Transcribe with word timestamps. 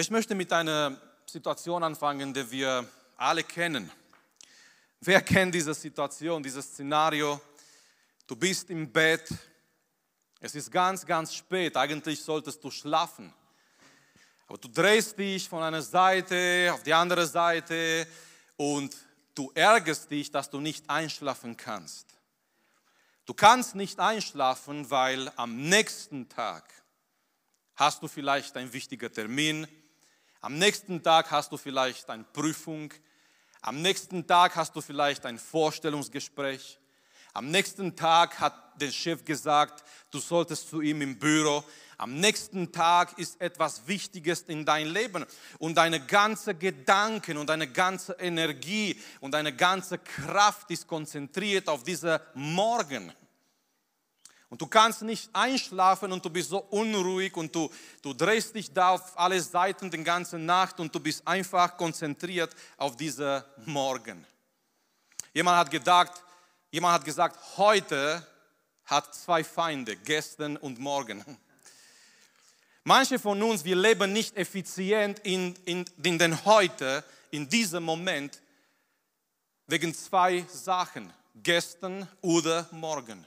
Aber 0.00 0.04
ich 0.06 0.10
möchte 0.10 0.34
mit 0.34 0.50
einer 0.50 0.98
Situation 1.26 1.82
anfangen, 1.82 2.32
die 2.32 2.50
wir 2.50 2.88
alle 3.18 3.44
kennen. 3.44 3.92
Wer 4.98 5.20
kennt 5.20 5.54
diese 5.54 5.74
Situation, 5.74 6.42
dieses 6.42 6.64
Szenario? 6.64 7.38
Du 8.26 8.34
bist 8.34 8.70
im 8.70 8.90
Bett, 8.90 9.28
es 10.40 10.54
ist 10.54 10.72
ganz, 10.72 11.04
ganz 11.04 11.34
spät, 11.34 11.76
eigentlich 11.76 12.18
solltest 12.22 12.64
du 12.64 12.70
schlafen. 12.70 13.30
Aber 14.48 14.56
du 14.56 14.68
drehst 14.68 15.18
dich 15.18 15.46
von 15.46 15.62
einer 15.62 15.82
Seite 15.82 16.70
auf 16.72 16.82
die 16.82 16.94
andere 16.94 17.26
Seite 17.26 18.06
und 18.56 18.96
du 19.34 19.52
ärgerst 19.54 20.10
dich, 20.10 20.30
dass 20.30 20.48
du 20.48 20.60
nicht 20.60 20.88
einschlafen 20.88 21.58
kannst. 21.58 22.06
Du 23.26 23.34
kannst 23.34 23.74
nicht 23.74 24.00
einschlafen, 24.00 24.90
weil 24.90 25.30
am 25.36 25.68
nächsten 25.68 26.26
Tag 26.30 26.72
hast 27.74 28.02
du 28.02 28.08
vielleicht 28.08 28.56
einen 28.56 28.72
wichtigen 28.72 29.12
Termin, 29.12 29.68
am 30.40 30.58
nächsten 30.58 31.02
Tag 31.02 31.30
hast 31.30 31.52
du 31.52 31.56
vielleicht 31.56 32.08
eine 32.10 32.24
Prüfung, 32.24 32.92
am 33.62 33.82
nächsten 33.82 34.26
Tag 34.26 34.56
hast 34.56 34.74
du 34.74 34.80
vielleicht 34.80 35.26
ein 35.26 35.38
Vorstellungsgespräch, 35.38 36.78
am 37.32 37.50
nächsten 37.50 37.94
Tag 37.94 38.40
hat 38.40 38.80
der 38.80 38.90
Chef 38.90 39.24
gesagt, 39.24 39.84
du 40.10 40.18
solltest 40.18 40.68
zu 40.68 40.80
ihm 40.80 41.00
im 41.02 41.18
Büro. 41.18 41.62
Am 41.96 42.18
nächsten 42.18 42.72
Tag 42.72 43.18
ist 43.18 43.40
etwas 43.40 43.86
Wichtiges 43.86 44.42
in 44.42 44.64
dein 44.64 44.88
Leben 44.88 45.24
und 45.58 45.76
deine 45.76 46.04
ganze 46.04 46.54
Gedanken 46.54 47.36
und 47.36 47.48
deine 47.48 47.68
ganze 47.68 48.14
Energie 48.14 49.00
und 49.20 49.32
deine 49.32 49.54
ganze 49.54 49.98
Kraft 49.98 50.70
ist 50.70 50.88
konzentriert 50.88 51.68
auf 51.68 51.84
diesen 51.84 52.18
Morgen. 52.34 53.12
Und 54.50 54.60
du 54.60 54.66
kannst 54.66 55.02
nicht 55.02 55.30
einschlafen 55.32 56.12
und 56.12 56.24
du 56.24 56.28
bist 56.28 56.50
so 56.50 56.58
unruhig 56.58 57.36
und 57.36 57.54
du, 57.54 57.70
du 58.02 58.12
drehst 58.12 58.54
dich 58.54 58.72
da 58.72 58.90
auf 58.90 59.18
alle 59.18 59.40
Seiten 59.40 59.90
die 59.90 60.04
ganze 60.04 60.38
Nacht 60.38 60.78
und 60.80 60.94
du 60.94 61.00
bist 61.00 61.26
einfach 61.26 61.76
konzentriert 61.76 62.54
auf 62.76 62.96
diesen 62.96 63.42
Morgen. 63.64 64.26
Jemand 65.32 65.56
hat 65.56 65.70
gedacht, 65.70 66.22
Jemand 66.72 66.94
hat 66.94 67.04
gesagt, 67.04 67.36
heute 67.56 68.24
hat 68.84 69.12
zwei 69.12 69.42
Feinde, 69.42 69.96
gestern 69.96 70.56
und 70.56 70.78
morgen. 70.78 71.24
Manche 72.84 73.18
von 73.18 73.42
uns, 73.42 73.64
wir 73.64 73.74
leben 73.74 74.12
nicht 74.12 74.36
effizient 74.36 75.18
in, 75.20 75.56
in, 75.64 75.84
in 76.02 76.18
den 76.18 76.44
Heute, 76.44 77.04
in 77.32 77.48
diesem 77.48 77.82
Moment, 77.82 78.40
wegen 79.66 79.92
zwei 79.94 80.44
Sachen, 80.48 81.12
gestern 81.34 82.08
oder 82.20 82.68
morgen. 82.70 83.26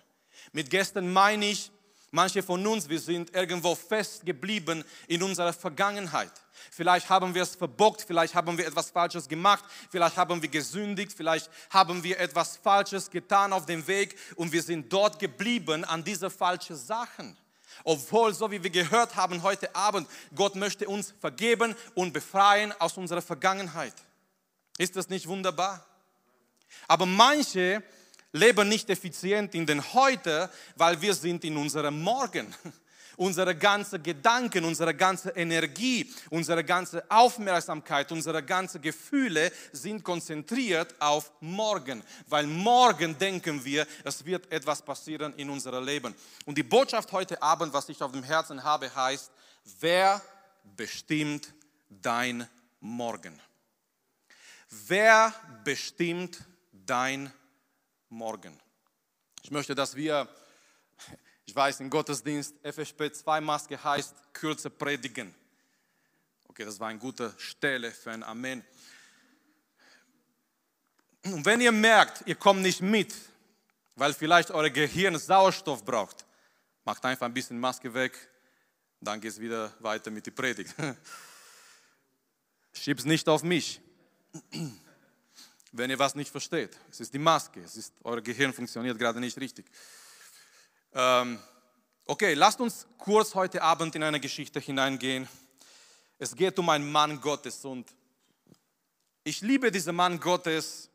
Mit 0.54 0.70
gestern 0.70 1.12
meine 1.12 1.48
ich, 1.48 1.72
Manche 2.16 2.44
von 2.44 2.66
uns, 2.68 2.88
wir 2.90 3.00
sind 3.00 3.34
irgendwo 3.34 3.74
festgeblieben 3.74 4.84
in 5.08 5.24
unserer 5.24 5.52
Vergangenheit. 5.52 6.32
Vielleicht 6.70 7.10
haben 7.10 7.34
wir 7.34 7.42
es 7.42 7.56
verbockt, 7.56 8.04
vielleicht 8.04 8.36
haben 8.36 8.56
wir 8.56 8.68
etwas 8.68 8.92
Falsches 8.92 9.28
gemacht, 9.28 9.64
vielleicht 9.90 10.16
haben 10.16 10.40
wir 10.40 10.50
gesündigt, 10.50 11.12
vielleicht 11.18 11.50
haben 11.72 12.04
wir 12.04 12.20
etwas 12.20 12.58
Falsches 12.58 13.10
getan 13.10 13.52
auf 13.52 13.66
dem 13.66 13.88
Weg 13.88 14.16
und 14.36 14.52
wir 14.52 14.62
sind 14.62 14.94
dort 14.94 15.18
geblieben 15.18 15.84
an 15.86 16.04
diese 16.04 16.30
falschen 16.30 16.76
Sachen. 16.76 17.36
Obwohl, 17.84 18.32
so 18.32 18.52
wie 18.52 18.62
wir 18.62 18.70
gehört 18.70 19.16
haben 19.16 19.42
heute 19.42 19.76
Abend, 19.76 20.08
Gott 20.36 20.54
möchte 20.56 20.88
uns 20.88 21.16
vergeben 21.20 21.76
und 21.96 22.14
befreien 22.14 22.80
aus 22.80 22.96
unserer 22.96 23.24
Vergangenheit. 23.24 23.96
Ist 24.78 24.96
das 24.96 25.10
nicht 25.10 25.28
wunderbar? 25.28 25.84
Aber 26.88 27.08
manche 27.08 27.82
leben 28.34 28.68
nicht 28.68 28.90
effizient 28.90 29.56
in 29.56 29.66
den 29.66 29.94
Heute, 29.94 30.50
weil 30.76 31.00
wir 31.02 31.14
sind 31.14 31.46
in 31.46 31.56
unserem 31.56 32.02
Morgen. 32.02 32.54
Unsere 33.16 33.56
ganze 33.56 34.00
Gedanken, 34.00 34.66
unsere 34.66 34.96
ganze 34.96 35.30
Energie, 35.36 36.12
unsere 36.32 36.64
ganze 36.64 37.04
Aufmerksamkeit, 37.12 38.12
unsere 38.12 38.42
ganze 38.42 38.80
Gefühle 38.80 39.52
sind 39.72 40.04
konzentriert 40.04 40.96
auf 41.00 41.32
morgen, 41.40 42.02
weil 42.28 42.48
morgen 42.48 43.16
denken 43.16 43.64
wir, 43.64 43.86
es 44.04 44.26
wird 44.26 44.52
etwas 44.52 44.82
passieren 44.82 45.32
in 45.36 45.52
unserem 45.52 45.86
Leben. 45.86 46.16
Und 46.48 46.58
die 46.58 46.64
Botschaft 46.64 47.12
heute 47.12 47.40
Abend, 47.40 47.72
was 47.72 47.88
ich 47.88 48.02
auf 48.02 48.14
dem 48.14 48.24
Herzen 48.24 48.64
habe, 48.64 48.94
heißt, 48.96 49.30
wer 49.80 50.20
bestimmt 50.76 51.54
dein 51.88 52.48
Morgen? 52.80 53.40
Wer 54.72 55.36
bestimmt 55.64 56.44
dein 56.72 57.26
Morgen? 57.26 57.43
Morgen. 58.14 58.58
Ich 59.42 59.52
möchte, 59.52 59.76
dass 59.76 59.96
wir, 59.96 60.28
ich 61.46 61.56
weiß, 61.56 61.80
im 61.82 61.90
Gottesdienst 61.90 62.56
FSP 62.64 63.12
2 63.12 63.42
Maske 63.42 63.84
heißt 63.84 64.16
kürzer 64.34 64.70
predigen. 64.70 65.34
Okay, 66.48 66.66
das 66.66 66.80
war 66.80 66.90
eine 66.90 67.00
gute 67.00 67.34
Stelle 67.38 67.92
für 67.92 68.12
ein 68.12 68.24
Amen. 68.24 68.64
Und 71.24 71.46
wenn 71.46 71.60
ihr 71.62 71.72
merkt, 71.72 72.24
ihr 72.28 72.36
kommt 72.36 72.62
nicht 72.62 72.82
mit, 72.82 73.14
weil 73.96 74.14
vielleicht 74.14 74.52
euer 74.52 74.70
Gehirn 74.70 75.18
Sauerstoff 75.18 75.84
braucht, 75.84 76.26
macht 76.86 77.04
einfach 77.06 77.26
ein 77.26 77.34
bisschen 77.34 77.60
Maske 77.60 77.94
weg, 77.94 78.30
dann 79.02 79.20
geht 79.20 79.32
es 79.32 79.40
wieder 79.40 79.74
weiter 79.80 80.12
mit 80.12 80.26
der 80.26 80.32
Predigt. 80.32 80.74
Schieb's 82.74 83.06
nicht 83.06 83.28
auf 83.28 83.44
mich 83.44 83.82
wenn 85.74 85.90
ihr 85.90 86.00
was 86.00 86.16
nicht 86.16 86.32
versteht. 86.32 86.78
Es 86.90 87.00
ist 87.00 87.14
die 87.14 87.20
Maske, 87.20 87.60
es 87.62 87.76
ist, 87.76 87.94
euer 88.04 88.22
Gehirn 88.22 88.54
funktioniert 88.54 88.98
gerade 88.98 89.20
nicht 89.20 89.38
richtig. 89.40 89.66
Ähm, 90.94 91.40
okay, 92.06 92.36
lasst 92.36 92.62
uns 92.62 92.88
kurz 93.00 93.34
heute 93.34 93.62
Abend 93.62 93.96
in 93.96 94.04
eine 94.04 94.20
Geschichte 94.20 94.60
hineingehen. 94.60 95.28
Es 96.20 96.36
geht 96.36 96.58
um 96.60 96.70
einen 96.70 96.92
Mann 96.92 97.20
Gottes 97.20 97.66
und 97.66 97.90
ich 99.24 99.42
liebe 99.42 99.72
diesen 99.72 99.96
Mann 99.96 100.20
Gottes 100.20 100.90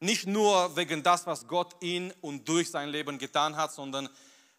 nicht 0.00 0.26
nur 0.26 0.74
wegen 0.76 1.04
das, 1.04 1.26
was 1.26 1.46
Gott 1.46 1.76
in 1.80 2.12
und 2.20 2.48
durch 2.48 2.70
sein 2.70 2.88
Leben 2.88 3.18
getan 3.18 3.56
hat, 3.56 3.72
sondern 3.72 4.08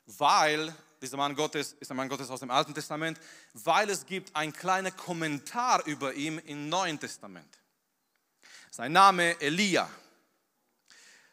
weil 0.05 0.73
dieser 1.01 1.17
Mann 1.17 1.35
Gottes 1.35 1.75
ist 1.81 1.91
ein 1.91 1.97
Mann 1.97 2.07
Gottes 2.07 2.29
aus 2.29 2.39
dem 2.39 2.49
Alten 2.49 2.73
Testament, 2.73 3.19
weil 3.53 3.89
es 3.89 4.05
gibt 4.05 4.33
einen 4.37 4.53
kleinen 4.53 4.95
Kommentar 4.95 5.85
über 5.85 6.13
ihn 6.13 6.37
im 6.39 6.69
Neuen 6.69 6.97
Testament. 6.97 7.62
Sein 8.75 8.91
Name 8.91 9.39
Elia, 9.39 9.87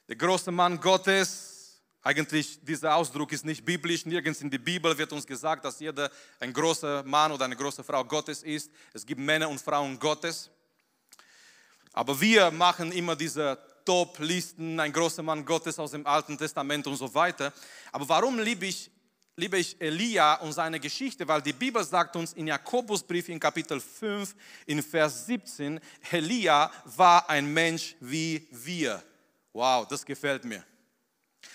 der 0.07 0.17
große 0.17 0.51
Mann 0.51 0.79
Gottes. 0.79 1.81
Eigentlich 2.03 2.63
dieser 2.63 2.95
Ausdruck 2.95 3.33
ist 3.33 3.47
nicht 3.47 3.65
biblisch. 3.65 4.05
Nirgends 4.05 4.43
in 4.43 4.51
der 4.51 4.59
Bibel 4.59 4.99
wird 4.99 5.11
uns 5.11 5.27
gesagt, 5.27 5.65
dass 5.65 5.81
jeder 5.81 6.11
ein 6.39 6.53
großer 6.53 7.03
Mann 7.05 7.33
oder 7.33 7.47
eine 7.47 7.57
große 7.57 7.83
Frau 7.83 8.05
Gottes 8.05 8.43
ist. 8.43 8.71
Es 8.93 9.07
gibt 9.07 9.23
Männer 9.23 9.49
und 9.49 9.59
Frauen 9.59 9.99
Gottes. 9.99 10.51
Aber 11.95 12.21
wir 12.21 12.51
machen 12.51 12.93
immer 12.93 13.17
diese 13.17 13.59
Top-Listen, 13.87 14.79
ein 14.79 14.93
großer 14.93 15.23
Mann 15.23 15.43
Gottes 15.43 15.79
aus 15.79 15.93
dem 15.93 16.07
Alten 16.07 16.37
Testament 16.37 16.87
und 16.89 16.97
so 16.97 17.15
weiter. 17.15 17.55
Aber 17.91 18.07
warum 18.07 18.39
liebe 18.39 18.67
ich 18.67 18.91
liebe 19.41 19.57
ich 19.57 19.81
Elia 19.81 20.35
und 20.35 20.53
seine 20.53 20.79
Geschichte, 20.79 21.27
weil 21.27 21.41
die 21.41 21.55
Bibel 21.55 21.83
sagt 21.83 22.15
uns 22.15 22.35
in 22.35 22.47
Jakobusbrief 22.47 23.31
in 23.31 23.41
Kapitel 23.41 23.81
5 23.81 24.37
in 24.67 24.83
Vers 24.83 25.25
17, 25.27 25.81
Elia 26.11 26.71
war 26.85 27.29
ein 27.29 27.51
Mensch 27.51 27.97
wie 28.01 28.47
wir. 28.51 29.03
Wow, 29.55 29.89
das 29.89 30.05
gefällt 30.05 30.45
mir. 30.45 30.63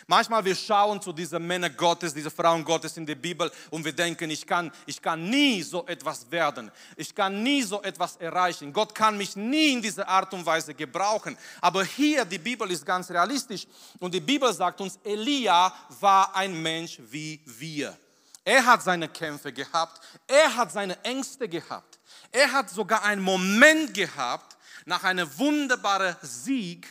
Manchmal 0.08 0.46
wir 0.46 0.56
schauen 0.56 1.02
zu 1.02 1.12
diesen 1.12 1.46
Männern 1.46 1.76
Gottes, 1.76 2.14
diese 2.14 2.30
Frauen 2.30 2.64
Gottes 2.64 2.96
in 2.98 3.06
der 3.06 3.16
Bibel 3.16 3.52
und 3.72 3.84
wir 3.84 3.94
denken, 3.94 4.30
ich 4.30 4.46
kann, 4.46 4.72
ich 4.86 5.02
kann 5.02 5.30
nie 5.30 5.64
so 5.64 5.86
etwas 5.88 6.30
werden. 6.30 6.72
Ich 6.96 7.14
kann 7.14 7.42
nie 7.42 7.64
so 7.64 7.82
etwas 7.82 8.16
erreichen. 8.18 8.72
Gott 8.72 8.94
kann 8.94 9.18
mich 9.18 9.36
nie 9.36 9.74
in 9.74 9.82
dieser 9.82 10.08
Art 10.08 10.34
und 10.34 10.46
Weise 10.46 10.74
gebrauchen. 10.74 11.38
Aber 11.62 11.84
hier, 11.84 12.24
die 12.26 12.38
Bibel 12.38 12.70
ist 12.70 12.86
ganz 12.86 13.10
realistisch 13.10 13.66
und 14.00 14.14
die 14.14 14.20
Bibel 14.20 14.54
sagt 14.54 14.80
uns, 14.82 15.00
Elia 15.04 15.74
war 16.00 16.36
ein 16.36 16.62
Mensch 16.62 17.00
wie 17.10 17.42
wir. 17.46 17.98
Er 18.44 18.64
hat 18.64 18.84
seine 18.84 19.10
Kämpfe 19.10 19.52
gehabt. 19.52 20.00
Er 20.28 20.56
hat 20.56 20.72
seine 20.72 21.04
Ängste 21.04 21.50
gehabt. 21.50 22.00
Er 22.32 22.52
hat 22.52 22.70
sogar 22.70 23.04
einen 23.04 23.24
Moment 23.24 23.96
gehabt, 23.96 24.56
nach 24.86 25.04
einem 25.04 25.28
wunderbaren 25.40 26.16
Sieg, 26.22 26.88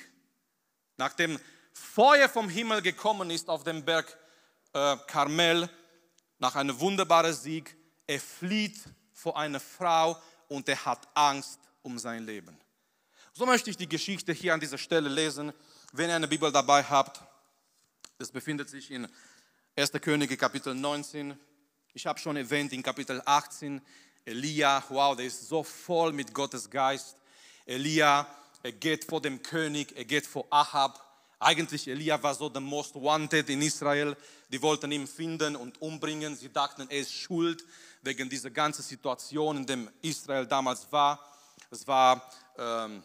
nach 0.97 1.13
dem 1.13 1.39
Feuer 1.95 2.29
vom 2.29 2.49
Himmel 2.49 2.83
gekommen 2.83 3.31
ist 3.31 3.49
auf 3.49 3.63
dem 3.63 3.85
Berg 3.85 4.19
äh, 4.73 4.97
Karmel, 5.07 5.71
nach 6.41 6.57
einem 6.57 6.81
wunderbaren 6.81 7.33
Sieg, 7.33 7.77
er 8.09 8.19
flieht 8.19 8.81
vor 9.13 9.39
einer 9.39 9.61
Frau 9.61 10.21
und 10.49 10.69
er 10.69 10.85
hat 10.85 11.07
Angst 11.15 11.61
um 11.83 11.97
sein 12.01 12.27
Leben. 12.27 12.59
So 13.33 13.47
möchte 13.47 13.71
ich 13.71 13.77
die 13.77 13.89
Geschichte 13.89 14.33
hier 14.33 14.55
an 14.55 14.59
dieser 14.59 14.77
Stelle 14.77 15.09
lesen. 15.09 15.53
Wenn 15.93 16.11
ihr 16.11 16.17
eine 16.17 16.27
Bibel 16.27 16.51
dabei 16.51 16.83
habt, 16.83 17.21
das 18.19 18.33
befindet 18.33 18.69
sich 18.69 18.91
in 18.91 19.07
1. 19.77 19.93
Könige 20.01 20.37
Kapitel 20.37 20.75
19. 20.75 21.39
Ich 21.93 22.07
habe 22.07 22.19
schon 22.19 22.37
erwähnt 22.37 22.73
in 22.73 22.83
Kapitel 22.83 23.23
18, 23.25 23.81
Elia, 24.25 24.83
wow, 24.89 25.15
der 25.15 25.27
ist 25.27 25.47
so 25.47 25.63
voll 25.63 26.13
mit 26.13 26.35
Gottes 26.35 26.69
Geist. 26.69 27.17
Elia, 27.65 28.27
er 28.65 28.73
geht 28.73 29.05
vor 29.05 29.23
dem 29.23 29.41
König, 29.45 29.97
er 29.97 30.05
geht 30.05 30.27
vor 30.27 30.49
Ahab 30.51 31.14
eigentlich 31.45 31.87
Elia 31.89 32.23
war 32.23 32.35
so 32.35 32.49
der 32.49 32.61
most 32.61 32.95
wanted 32.95 33.49
in 33.51 33.63
Israel. 33.63 34.17
Die 34.51 34.61
wollten 34.63 34.91
ihn 34.93 35.07
finden 35.07 35.57
und 35.57 35.81
umbringen. 35.81 36.37
Sie 36.37 36.53
dachten, 36.53 36.87
er 36.89 37.01
ist 37.01 37.13
schuld, 37.13 37.65
wegen 38.03 38.29
dieser 38.29 38.51
ganzen 38.51 38.83
Situation, 38.83 39.59
in 39.59 39.67
der 39.67 39.79
Israel 40.03 40.47
damals 40.47 40.91
war. 40.91 41.21
Es 41.71 41.87
war 41.87 42.31
ähm, 42.59 43.03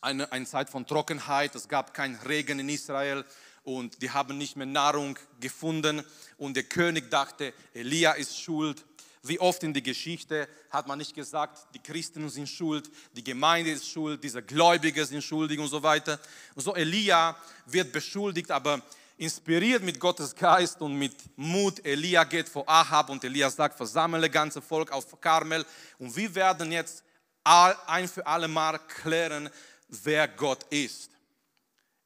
eine, 0.00 0.30
eine 0.32 0.46
Zeit 0.46 0.70
von 0.70 0.86
Trockenheit, 0.86 1.54
es 1.54 1.68
gab 1.68 1.92
keinen 1.92 2.16
Regen 2.16 2.58
in 2.58 2.68
Israel 2.68 3.24
und 3.62 4.00
die 4.00 4.10
haben 4.10 4.38
nicht 4.38 4.56
mehr 4.56 4.66
Nahrung 4.66 5.18
gefunden 5.38 6.02
und 6.38 6.54
der 6.54 6.64
König 6.64 7.10
dachte, 7.10 7.52
Elia 7.74 8.12
ist 8.12 8.40
schuld. 8.40 8.84
Wie 9.22 9.38
oft 9.38 9.62
in 9.62 9.74
der 9.74 9.82
Geschichte 9.82 10.48
hat 10.70 10.86
man 10.86 10.98
nicht 10.98 11.14
gesagt, 11.14 11.74
die 11.74 11.78
Christen 11.78 12.28
sind 12.30 12.48
schuld, 12.48 12.90
die 13.12 13.22
Gemeinde 13.22 13.70
ist 13.70 13.86
schuld, 13.86 14.24
diese 14.24 14.42
Gläubige 14.42 15.04
sind 15.04 15.22
schuldig 15.22 15.58
und 15.58 15.68
so 15.68 15.82
weiter. 15.82 16.18
Und 16.54 16.62
so 16.62 16.74
Elia 16.74 17.36
wird 17.66 17.92
beschuldigt, 17.92 18.50
aber 18.50 18.80
inspiriert 19.18 19.82
mit 19.82 20.00
Gottes 20.00 20.34
Geist 20.34 20.80
und 20.80 20.98
mit 20.98 21.14
Mut, 21.36 21.84
Elia 21.84 22.24
geht 22.24 22.48
vor 22.48 22.66
Ahab 22.66 23.10
und 23.10 23.22
Elia 23.22 23.50
sagt, 23.50 23.76
versammle 23.76 24.30
ganze 24.30 24.62
Volk 24.62 24.90
auf 24.90 25.20
Karmel 25.20 25.66
und 25.98 26.16
wir 26.16 26.34
werden 26.34 26.72
jetzt 26.72 27.04
ein 27.44 28.08
für 28.08 28.26
alle 28.26 28.48
Mal 28.48 28.78
klären, 28.78 29.50
wer 29.88 30.28
Gott 30.28 30.64
ist. 30.70 31.10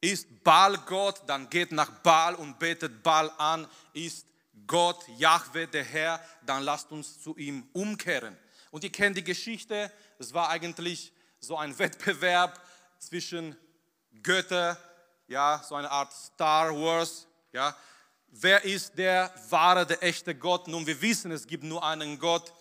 Ist 0.01 0.43
Baal 0.43 0.77
Gott, 0.85 1.21
dann 1.25 1.49
geht 1.49 1.71
nach 1.71 1.89
Baal 1.89 2.35
und 2.35 2.59
betet 2.59 3.01
Baal 3.01 3.31
an. 3.37 3.65
Ist 3.93 4.27
Gott, 4.67 5.07
Yahweh, 5.17 5.67
der 5.67 5.83
Herr, 5.83 6.19
dann 6.45 6.63
lasst 6.63 6.91
uns 6.91 7.21
zu 7.21 7.35
ihm 7.37 7.67
umkehren. 7.73 8.37
Und 8.71 8.83
ihr 8.83 8.91
kennt 8.91 9.17
die 9.17 9.23
Geschichte, 9.23 9.91
es 10.19 10.33
war 10.33 10.49
eigentlich 10.49 11.13
so 11.39 11.57
ein 11.57 11.77
Wettbewerb 11.77 12.59
zwischen 12.99 13.55
Göttern, 14.21 14.77
ja, 15.27 15.63
so 15.67 15.75
eine 15.75 15.89
Art 15.89 16.11
Star 16.13 16.73
Wars, 16.73 17.27
ja. 17.51 17.75
Wer 18.27 18.65
ist 18.65 18.97
der 18.97 19.33
wahre, 19.49 19.85
der 19.85 20.03
echte 20.03 20.35
Gott? 20.35 20.67
Nun, 20.67 20.85
wir 20.85 21.01
wissen, 21.01 21.31
es 21.31 21.47
gibt 21.47 21.63
nur 21.63 21.81
einen 21.85 22.19
Gott 22.19 22.51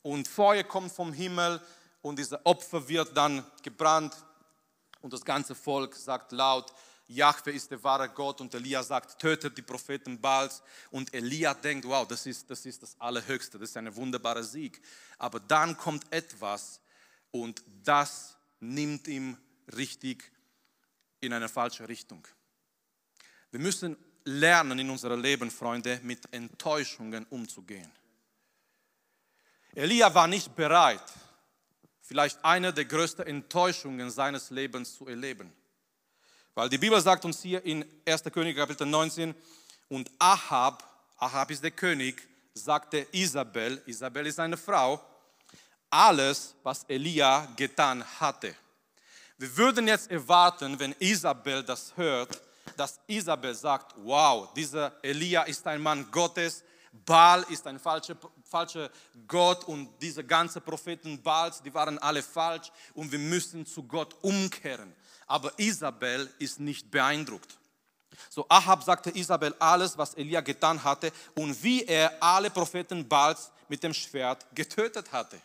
und 0.00 0.26
Feuer 0.26 0.64
kommt 0.64 0.92
vom 0.92 1.12
Himmel 1.12 1.60
und 2.00 2.18
dieser 2.18 2.40
Opfer 2.44 2.88
wird 2.88 3.14
dann 3.14 3.44
gebrannt 3.62 4.16
und 5.02 5.12
das 5.12 5.24
ganze 5.24 5.54
Volk 5.54 5.94
sagt 5.94 6.32
laut, 6.32 6.72
Jahwe 7.14 7.50
ist 7.50 7.70
der 7.70 7.82
wahre 7.82 8.08
Gott 8.08 8.40
und 8.40 8.54
Elia 8.54 8.82
sagt, 8.82 9.18
tötet 9.18 9.58
die 9.58 9.62
Propheten 9.62 10.20
Baals. 10.20 10.62
Und 10.90 11.12
Elia 11.12 11.54
denkt, 11.54 11.86
wow, 11.86 12.06
das 12.06 12.26
ist, 12.26 12.48
das 12.48 12.64
ist 12.66 12.82
das 12.82 12.94
Allerhöchste, 13.00 13.58
das 13.58 13.70
ist 13.70 13.76
ein 13.76 13.94
wunderbarer 13.94 14.44
Sieg. 14.44 14.80
Aber 15.18 15.40
dann 15.40 15.76
kommt 15.76 16.10
etwas 16.12 16.80
und 17.30 17.62
das 17.82 18.36
nimmt 18.60 19.08
ihm 19.08 19.36
richtig 19.76 20.30
in 21.20 21.32
eine 21.32 21.48
falsche 21.48 21.88
Richtung. 21.88 22.26
Wir 23.50 23.60
müssen 23.60 23.96
lernen 24.24 24.78
in 24.78 24.90
unserem 24.90 25.20
Leben, 25.20 25.50
Freunde, 25.50 26.00
mit 26.02 26.32
Enttäuschungen 26.32 27.26
umzugehen. 27.26 27.90
Elia 29.74 30.14
war 30.14 30.26
nicht 30.26 30.54
bereit, 30.54 31.02
vielleicht 32.02 32.44
eine 32.44 32.72
der 32.72 32.84
größten 32.84 33.26
Enttäuschungen 33.26 34.10
seines 34.10 34.50
Lebens 34.50 34.96
zu 34.96 35.06
erleben. 35.06 35.52
Weil 36.54 36.68
die 36.68 36.78
Bibel 36.78 37.00
sagt 37.00 37.24
uns 37.24 37.42
hier 37.42 37.64
in 37.64 37.84
1. 38.04 38.24
König 38.24 38.56
Kapitel 38.56 38.86
19, 38.86 39.34
und 39.88 40.10
Ahab, 40.18 40.84
Ahab 41.18 41.50
ist 41.50 41.62
der 41.62 41.70
König, 41.70 42.26
sagte 42.54 43.06
Isabel, 43.12 43.82
Isabel 43.86 44.26
ist 44.26 44.38
eine 44.38 44.56
Frau, 44.56 45.00
alles, 45.88 46.54
was 46.62 46.84
Elia 46.84 47.46
getan 47.56 48.04
hatte. 48.20 48.54
Wir 49.38 49.56
würden 49.56 49.88
jetzt 49.88 50.10
erwarten, 50.10 50.78
wenn 50.78 50.94
Isabel 50.98 51.62
das 51.62 51.96
hört, 51.96 52.40
dass 52.76 53.00
Isabel 53.06 53.54
sagt, 53.54 53.94
wow, 53.96 54.52
dieser 54.54 54.92
Elia 55.02 55.42
ist 55.42 55.66
ein 55.66 55.80
Mann 55.80 56.10
Gottes, 56.10 56.62
Baal 56.92 57.44
ist 57.48 57.66
ein 57.66 57.78
falscher, 57.78 58.16
falscher 58.44 58.90
Gott 59.26 59.64
und 59.64 59.88
diese 60.00 60.24
ganzen 60.24 60.62
Propheten 60.62 61.22
Baals, 61.22 61.62
die 61.62 61.72
waren 61.72 61.98
alle 61.98 62.22
falsch 62.22 62.70
und 62.94 63.10
wir 63.10 63.18
müssen 63.18 63.64
zu 63.64 63.84
Gott 63.84 64.14
umkehren. 64.22 64.92
Aber 65.30 65.56
Isabel 65.60 66.28
ist 66.40 66.58
nicht 66.58 66.90
beeindruckt. 66.90 67.56
So 68.28 68.44
Ahab 68.48 68.82
sagte 68.82 69.16
Isabel 69.16 69.54
alles, 69.60 69.96
was 69.96 70.14
Elia 70.14 70.40
getan 70.40 70.82
hatte 70.82 71.12
und 71.36 71.62
wie 71.62 71.84
er 71.84 72.20
alle 72.20 72.50
Propheten 72.50 73.06
Baals 73.06 73.52
mit 73.68 73.80
dem 73.80 73.94
Schwert 73.94 74.44
getötet 74.52 75.12
hatte. 75.12 75.40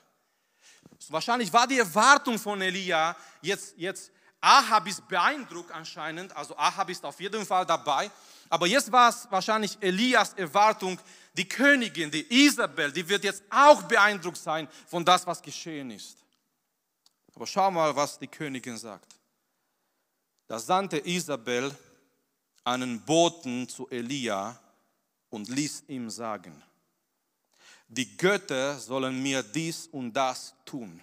So 0.97 1.13
wahrscheinlich 1.13 1.53
war 1.53 1.67
die 1.67 1.77
Erwartung 1.77 2.39
von 2.39 2.59
Elia 2.63 3.15
jetzt, 3.43 3.75
jetzt 3.77 4.11
Ahab 4.41 4.87
ist 4.87 5.07
beeindruckt 5.07 5.71
anscheinend, 5.71 6.35
also 6.35 6.57
Ahab 6.57 6.89
ist 6.89 7.05
auf 7.05 7.19
jeden 7.19 7.45
Fall 7.45 7.67
dabei, 7.67 8.09
aber 8.49 8.65
jetzt 8.65 8.91
war 8.91 9.09
es 9.09 9.27
wahrscheinlich 9.29 9.77
Elias 9.81 10.33
Erwartung, 10.33 10.99
die 11.33 11.47
Königin, 11.47 12.09
die 12.09 12.25
Isabel, 12.45 12.91
die 12.91 13.07
wird 13.07 13.23
jetzt 13.23 13.43
auch 13.51 13.83
beeindruckt 13.83 14.37
sein 14.37 14.67
von 14.87 15.05
das, 15.05 15.27
was 15.27 15.39
geschehen 15.43 15.91
ist. 15.91 16.17
Aber 17.35 17.45
schau 17.45 17.69
mal, 17.69 17.95
was 17.95 18.17
die 18.17 18.27
Königin 18.27 18.77
sagt. 18.77 19.14
Da 20.47 20.59
sandte 20.59 20.99
Isabel 21.05 21.75
einen 22.63 23.01
Boten 23.01 23.67
zu 23.67 23.89
Elia 23.89 24.59
und 25.29 25.49
ließ 25.49 25.85
ihm 25.87 26.09
sagen, 26.09 26.61
die 27.87 28.17
Götter 28.17 28.79
sollen 28.79 29.21
mir 29.21 29.43
dies 29.43 29.87
und 29.87 30.13
das 30.13 30.53
tun, 30.65 31.01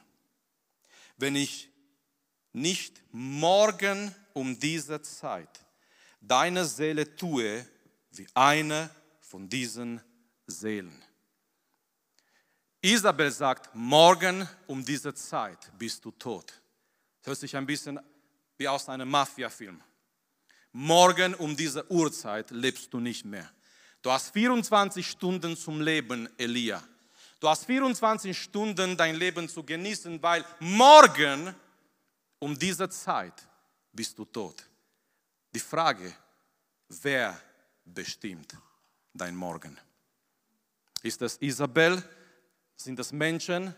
wenn 1.16 1.36
ich 1.36 1.68
nicht 2.52 3.00
morgen 3.12 4.14
um 4.32 4.58
diese 4.58 5.00
Zeit 5.02 5.64
deine 6.20 6.64
Seele 6.64 7.16
tue 7.16 7.66
wie 8.10 8.26
eine 8.34 8.90
von 9.20 9.48
diesen 9.48 10.00
Seelen. 10.46 11.02
Isabel 12.80 13.30
sagt, 13.30 13.74
morgen 13.74 14.48
um 14.66 14.84
diese 14.84 15.14
Zeit 15.14 15.70
bist 15.78 16.04
du 16.04 16.10
tot. 16.10 16.60
Das 17.20 17.28
hört 17.28 17.38
sich 17.38 17.56
ein 17.56 17.66
bisschen 17.66 18.00
wie 18.62 18.68
aus 18.68 18.88
einem 18.88 19.10
Mafia-Film. 19.10 19.82
Morgen 20.70 21.34
um 21.34 21.56
diese 21.56 21.84
Uhrzeit 21.90 22.52
lebst 22.52 22.94
du 22.94 23.00
nicht 23.00 23.24
mehr. 23.24 23.50
Du 24.00 24.12
hast 24.12 24.32
24 24.32 25.04
Stunden 25.04 25.56
zum 25.56 25.80
Leben, 25.80 26.28
Elia. 26.38 26.80
Du 27.40 27.48
hast 27.48 27.64
24 27.64 28.40
Stunden 28.40 28.96
dein 28.96 29.16
Leben 29.16 29.48
zu 29.48 29.64
genießen, 29.64 30.22
weil 30.22 30.44
morgen 30.60 31.52
um 32.38 32.56
diese 32.56 32.88
Zeit 32.88 33.34
bist 33.92 34.16
du 34.16 34.24
tot. 34.26 34.64
Die 35.52 35.58
Frage, 35.58 36.14
wer 36.88 37.36
bestimmt 37.84 38.56
dein 39.12 39.34
Morgen? 39.34 39.76
Ist 41.02 41.20
das 41.20 41.36
Isabel? 41.38 42.00
Sind 42.76 42.96
das 42.96 43.10
Menschen? 43.10 43.74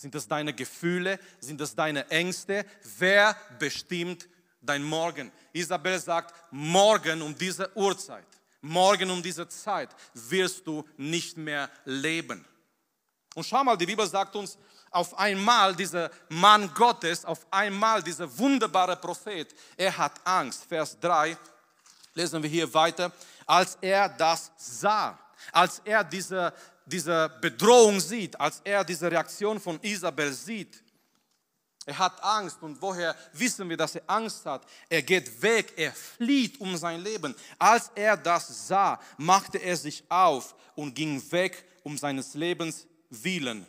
Sind 0.00 0.14
das 0.14 0.28
deine 0.28 0.54
Gefühle? 0.54 1.18
Sind 1.40 1.60
das 1.60 1.74
deine 1.74 2.08
Ängste? 2.10 2.64
Wer 2.98 3.36
bestimmt 3.58 4.28
dein 4.60 4.82
Morgen? 4.82 5.32
Isabel 5.52 5.98
sagt, 5.98 6.34
morgen 6.52 7.20
um 7.22 7.36
diese 7.36 7.76
Uhrzeit, 7.76 8.26
morgen 8.60 9.10
um 9.10 9.22
diese 9.22 9.48
Zeit 9.48 9.90
wirst 10.14 10.66
du 10.66 10.86
nicht 10.96 11.36
mehr 11.36 11.68
leben. 11.84 12.44
Und 13.34 13.44
schau 13.44 13.64
mal, 13.64 13.76
die 13.76 13.86
Bibel 13.86 14.06
sagt 14.06 14.36
uns, 14.36 14.56
auf 14.90 15.18
einmal 15.18 15.74
dieser 15.74 16.10
Mann 16.28 16.72
Gottes, 16.74 17.24
auf 17.24 17.46
einmal 17.50 18.02
dieser 18.02 18.38
wunderbare 18.38 18.96
Prophet, 18.96 19.54
er 19.76 19.96
hat 19.96 20.12
Angst. 20.24 20.64
Vers 20.64 20.98
3, 21.00 21.36
lesen 22.14 22.42
wir 22.42 22.50
hier 22.50 22.72
weiter, 22.72 23.12
als 23.46 23.76
er 23.80 24.08
das 24.08 24.50
sah, 24.56 25.18
als 25.52 25.80
er 25.84 26.04
diese 26.04 26.52
diese 26.88 27.28
Bedrohung 27.40 28.00
sieht, 28.00 28.38
als 28.40 28.60
er 28.64 28.84
diese 28.84 29.10
Reaktion 29.10 29.60
von 29.60 29.78
Isabel 29.82 30.32
sieht, 30.32 30.82
er 31.88 31.98
hat 31.98 32.22
Angst 32.22 32.58
und 32.60 32.82
woher 32.82 33.16
wissen 33.32 33.66
wir, 33.66 33.76
dass 33.76 33.94
er 33.94 34.02
Angst 34.06 34.44
hat? 34.44 34.66
Er 34.90 35.00
geht 35.00 35.40
weg, 35.40 35.72
er 35.74 35.90
flieht 35.90 36.60
um 36.60 36.76
sein 36.76 37.02
Leben. 37.02 37.34
Als 37.58 37.90
er 37.94 38.14
das 38.14 38.68
sah, 38.68 39.00
machte 39.16 39.56
er 39.56 39.74
sich 39.74 40.04
auf 40.10 40.54
und 40.74 40.94
ging 40.94 41.22
weg 41.32 41.64
um 41.84 41.96
seines 41.96 42.34
Lebens 42.34 42.86
willen, 43.08 43.64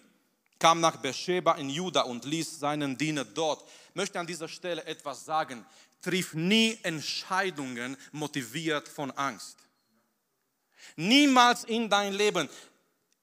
kam 0.59 0.81
nach 0.81 0.97
Beersheba 0.97 1.53
in 1.53 1.69
Juda 1.69 2.01
und 2.01 2.25
ließ 2.25 2.59
seinen 2.59 2.97
Diener 2.97 3.23
dort. 3.23 3.63
Ich 3.87 3.95
möchte 3.95 4.19
an 4.19 4.27
dieser 4.27 4.49
Stelle 4.49 4.83
etwas 4.83 5.23
sagen. 5.23 5.65
Triff 6.01 6.33
nie 6.33 6.77
Entscheidungen 6.83 7.95
motiviert 8.11 8.89
von 8.89 9.11
Angst. 9.11 9.57
Niemals 10.97 11.63
in 11.63 11.89
dein 11.89 12.11
Leben. 12.11 12.49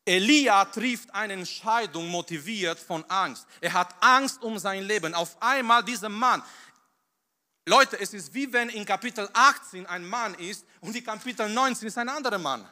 Elia 0.06 0.64
trifft 0.66 1.12
eine 1.12 1.32
Entscheidung 1.32 2.08
motiviert 2.08 2.78
von 2.78 3.04
Angst. 3.10 3.46
Er 3.60 3.72
hat 3.72 3.94
Angst 4.00 4.40
um 4.42 4.56
sein 4.58 4.84
Leben. 4.84 5.12
Auf 5.14 5.36
einmal 5.42 5.82
dieser 5.82 6.08
Mann. 6.08 6.42
Leute, 7.66 7.98
es 7.98 8.14
ist 8.14 8.32
wie 8.32 8.52
wenn 8.52 8.68
in 8.68 8.84
Kapitel 8.84 9.28
18 9.32 9.84
ein 9.86 10.06
Mann 10.06 10.34
ist 10.34 10.64
und 10.80 10.94
in 10.94 11.04
Kapitel 11.04 11.48
19 11.48 11.88
ist 11.88 11.98
ein 11.98 12.08
anderer 12.08 12.38
Mann. 12.38 12.64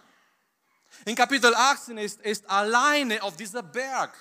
In 1.05 1.17
Kapitel 1.17 1.53
18 1.53 1.99
ist 1.99 2.21
er 2.23 2.37
alleine 2.49 3.21
auf 3.21 3.37
dieser 3.37 3.65
Berg, 3.65 4.15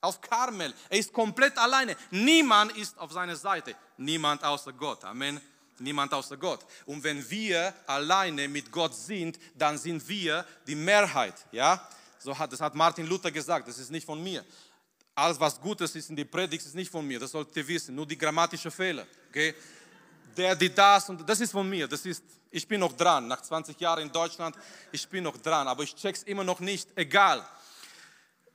auf 0.00 0.20
Karmel. 0.20 0.72
Er 0.88 0.98
ist 0.98 1.12
komplett 1.12 1.58
alleine. 1.58 1.96
Niemand 2.12 2.76
ist 2.76 2.96
auf 2.96 3.10
seiner 3.10 3.34
Seite. 3.34 3.74
Niemand 3.96 4.44
außer 4.44 4.72
Gott. 4.72 5.04
Amen. 5.04 5.40
Niemand 5.80 6.14
außer 6.14 6.36
Gott. 6.36 6.64
Und 6.86 7.02
wenn 7.02 7.28
wir 7.28 7.74
alleine 7.88 8.46
mit 8.46 8.70
Gott 8.70 8.94
sind, 8.94 9.40
dann 9.56 9.76
sind 9.76 10.06
wir 10.08 10.46
die 10.64 10.76
Mehrheit. 10.76 11.34
Ja? 11.50 11.88
So 12.22 12.38
hat, 12.38 12.52
das 12.52 12.60
hat 12.60 12.74
Martin 12.74 13.06
Luther 13.06 13.32
gesagt, 13.32 13.66
das 13.66 13.78
ist 13.78 13.90
nicht 13.90 14.06
von 14.06 14.22
mir. 14.22 14.44
Alles, 15.14 15.38
was 15.40 15.60
Gutes 15.60 15.94
ist 15.96 16.08
in 16.08 16.16
die 16.16 16.24
Predigt, 16.24 16.64
ist 16.64 16.74
nicht 16.74 16.90
von 16.90 17.06
mir. 17.06 17.18
Das 17.18 17.32
solltet 17.32 17.56
ihr 17.56 17.66
wissen. 17.66 17.94
Nur 17.94 18.06
die 18.06 18.16
grammatischen 18.16 18.70
Fehler. 18.70 19.06
Okay? 19.28 19.54
Der, 20.36 20.54
die 20.54 20.72
das 20.72 21.08
und 21.10 21.28
das 21.28 21.40
ist 21.40 21.50
von 21.50 21.68
mir. 21.68 21.88
Das 21.88 22.06
ist, 22.06 22.22
ich 22.50 22.66
bin 22.66 22.80
noch 22.80 22.92
dran. 22.92 23.26
Nach 23.26 23.42
20 23.42 23.78
Jahren 23.78 24.04
in 24.04 24.12
Deutschland, 24.12 24.56
ich 24.92 25.06
bin 25.08 25.24
noch 25.24 25.36
dran. 25.36 25.66
Aber 25.66 25.82
ich 25.82 25.94
check's 25.96 26.22
immer 26.22 26.44
noch 26.44 26.60
nicht. 26.60 26.88
Egal. 26.94 27.44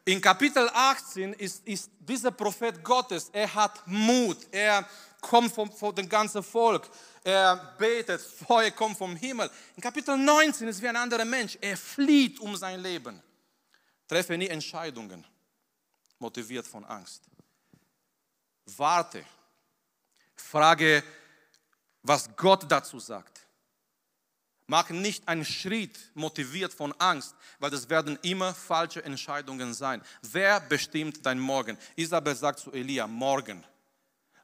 In 0.05 0.21
Kapitel 0.21 0.69
18 0.73 1.33
ist, 1.33 1.67
ist 1.67 1.91
dieser 1.99 2.31
Prophet 2.31 2.81
Gottes. 2.81 3.29
Er 3.33 3.53
hat 3.53 3.85
Mut. 3.85 4.37
Er 4.49 4.87
kommt 5.19 5.53
vom, 5.53 5.69
von 5.69 5.93
dem 5.93 6.07
ganzen 6.07 6.41
Volk. 6.41 6.89
Er 7.21 7.75
betet. 7.77 8.21
Feuer 8.21 8.71
kommt 8.71 8.97
vom 8.97 9.15
Himmel. 9.17 9.51
In 9.75 9.83
Kapitel 9.83 10.17
19 10.17 10.69
ist 10.69 10.81
wie 10.81 10.87
ein 10.87 10.95
anderer 10.95 11.25
Mensch. 11.25 11.57
Er 11.59 11.75
flieht 11.75 12.39
um 12.39 12.55
sein 12.55 12.81
Leben. 12.81 13.21
Treffe 14.07 14.37
nie 14.37 14.47
Entscheidungen 14.47 15.25
motiviert 16.19 16.65
von 16.65 16.85
Angst. 16.85 17.23
Warte. 18.65 19.25
Frage, 20.35 21.03
was 22.03 22.29
Gott 22.35 22.69
dazu 22.69 22.99
sagt. 22.99 23.41
Mach 24.67 24.89
nicht 24.89 25.27
einen 25.27 25.45
Schritt 25.45 25.97
motiviert 26.13 26.73
von 26.73 26.93
Angst, 26.99 27.33
weil 27.57 27.69
das 27.71 27.89
werden 27.89 28.19
immer 28.21 28.53
falsche 28.53 29.03
Entscheidungen 29.03 29.73
sein. 29.73 30.01
Wer 30.21 30.59
bestimmt 30.59 31.25
dein 31.25 31.39
Morgen? 31.39 31.77
Isabel 31.95 32.35
sagt 32.35 32.59
zu 32.59 32.71
Elia, 32.73 33.07
morgen. 33.07 33.63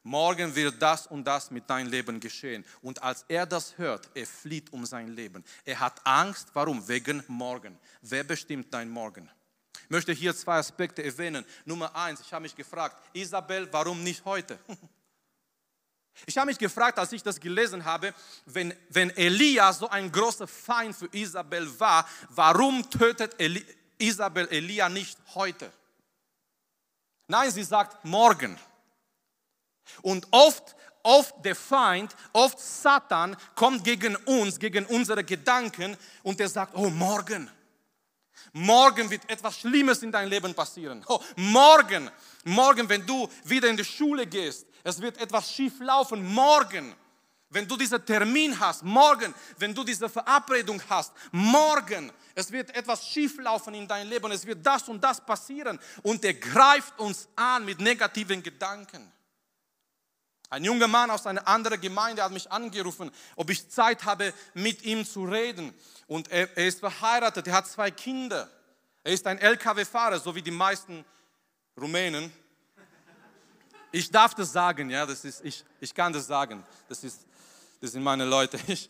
Morgen 0.02 0.54
wird 0.54 0.80
das 0.80 1.06
und 1.06 1.24
das 1.24 1.50
mit 1.50 1.68
deinem 1.68 1.90
Leben 1.90 2.20
geschehen. 2.20 2.64
Und 2.82 3.02
als 3.02 3.24
er 3.28 3.46
das 3.46 3.76
hört, 3.78 4.08
er 4.14 4.26
flieht 4.26 4.72
um 4.72 4.84
sein 4.84 5.08
Leben. 5.08 5.44
Er 5.64 5.80
hat 5.80 6.00
Angst. 6.06 6.48
Warum? 6.54 6.86
Wegen 6.88 7.22
morgen. 7.28 7.78
Wer 8.02 8.24
bestimmt 8.24 8.72
dein 8.72 8.88
Morgen? 8.88 9.30
Ich 9.82 9.90
möchte 9.90 10.12
hier 10.12 10.34
zwei 10.34 10.56
Aspekte 10.56 11.02
erwähnen. 11.02 11.44
Nummer 11.64 11.94
eins, 11.94 12.20
ich 12.20 12.32
habe 12.32 12.42
mich 12.42 12.54
gefragt, 12.54 12.96
Isabel, 13.12 13.68
warum 13.72 14.02
nicht 14.02 14.24
heute? 14.24 14.58
Ich 16.26 16.38
habe 16.38 16.46
mich 16.46 16.58
gefragt, 16.58 16.98
als 16.98 17.12
ich 17.12 17.24
das 17.24 17.40
gelesen 17.40 17.84
habe, 17.84 18.14
wenn, 18.46 18.72
wenn 18.88 19.10
Elia 19.10 19.72
so 19.72 19.88
ein 19.88 20.12
großer 20.12 20.46
Feind 20.46 20.94
für 20.94 21.08
Isabel 21.12 21.68
war, 21.80 22.08
warum 22.28 22.88
tötet 22.88 23.34
Eli, 23.38 23.66
Isabel 23.98 24.46
Elia 24.48 24.88
nicht 24.88 25.18
heute? 25.34 25.72
Nein, 27.26 27.50
sie 27.50 27.64
sagt 27.64 28.04
morgen. 28.04 28.58
Und 30.02 30.26
oft, 30.30 30.76
oft 31.02 31.44
der 31.44 31.56
Feind, 31.56 32.14
oft 32.32 32.58
Satan 32.58 33.36
kommt 33.54 33.84
gegen 33.84 34.16
uns, 34.16 34.58
gegen 34.58 34.86
unsere 34.86 35.24
Gedanken 35.24 35.96
und 36.22 36.40
er 36.40 36.48
sagt, 36.48 36.74
oh 36.76 36.90
morgen. 36.90 37.50
Morgen 38.52 39.10
wird 39.10 39.28
etwas 39.28 39.58
Schlimmes 39.58 40.02
in 40.02 40.12
dein 40.12 40.28
Leben 40.28 40.54
passieren. 40.54 41.04
Oh, 41.08 41.20
morgen, 41.36 42.10
morgen, 42.44 42.88
wenn 42.88 43.04
du 43.06 43.28
wieder 43.44 43.68
in 43.68 43.76
die 43.76 43.84
Schule 43.84 44.26
gehst, 44.26 44.66
es 44.82 45.00
wird 45.00 45.18
etwas 45.18 45.50
schief 45.50 45.80
laufen. 45.80 46.24
Morgen, 46.24 46.94
wenn 47.50 47.66
du 47.66 47.76
diesen 47.76 48.04
Termin 48.04 48.58
hast, 48.58 48.82
morgen, 48.82 49.34
wenn 49.58 49.74
du 49.74 49.84
diese 49.84 50.08
Verabredung 50.08 50.80
hast, 50.88 51.12
morgen, 51.32 52.12
es 52.34 52.50
wird 52.50 52.74
etwas 52.74 53.06
schief 53.06 53.38
laufen 53.38 53.74
in 53.74 53.86
dein 53.86 54.08
Leben, 54.08 54.30
es 54.32 54.44
wird 54.44 54.64
das 54.66 54.88
und 54.88 55.02
das 55.02 55.24
passieren 55.24 55.78
und 56.02 56.24
er 56.24 56.34
greift 56.34 56.98
uns 56.98 57.28
an 57.36 57.64
mit 57.64 57.80
negativen 57.80 58.42
Gedanken. 58.42 59.10
Ein 60.54 60.62
junger 60.62 60.86
Mann 60.86 61.10
aus 61.10 61.26
einer 61.26 61.48
anderen 61.48 61.80
Gemeinde 61.80 62.22
hat 62.22 62.30
mich 62.30 62.48
angerufen, 62.52 63.10
ob 63.34 63.50
ich 63.50 63.68
Zeit 63.70 64.04
habe, 64.04 64.32
mit 64.54 64.84
ihm 64.84 65.04
zu 65.04 65.24
reden. 65.24 65.74
Und 66.06 66.30
er, 66.30 66.56
er 66.56 66.68
ist 66.68 66.78
verheiratet, 66.78 67.48
er 67.48 67.54
hat 67.54 67.66
zwei 67.66 67.90
Kinder. 67.90 68.48
Er 69.02 69.12
ist 69.12 69.26
ein 69.26 69.38
LKW-Fahrer, 69.38 70.20
so 70.20 70.32
wie 70.32 70.42
die 70.42 70.52
meisten 70.52 71.04
Rumänen. 71.76 72.32
Ich 73.90 74.12
darf 74.12 74.36
das 74.36 74.52
sagen, 74.52 74.90
ja, 74.90 75.04
das 75.04 75.24
ist, 75.24 75.44
ich, 75.44 75.64
ich 75.80 75.92
kann 75.92 76.12
das 76.12 76.28
sagen. 76.28 76.64
Das, 76.88 77.02
ist, 77.02 77.26
das 77.80 77.90
sind 77.90 78.04
meine 78.04 78.24
Leute. 78.24 78.56
Ich, 78.68 78.88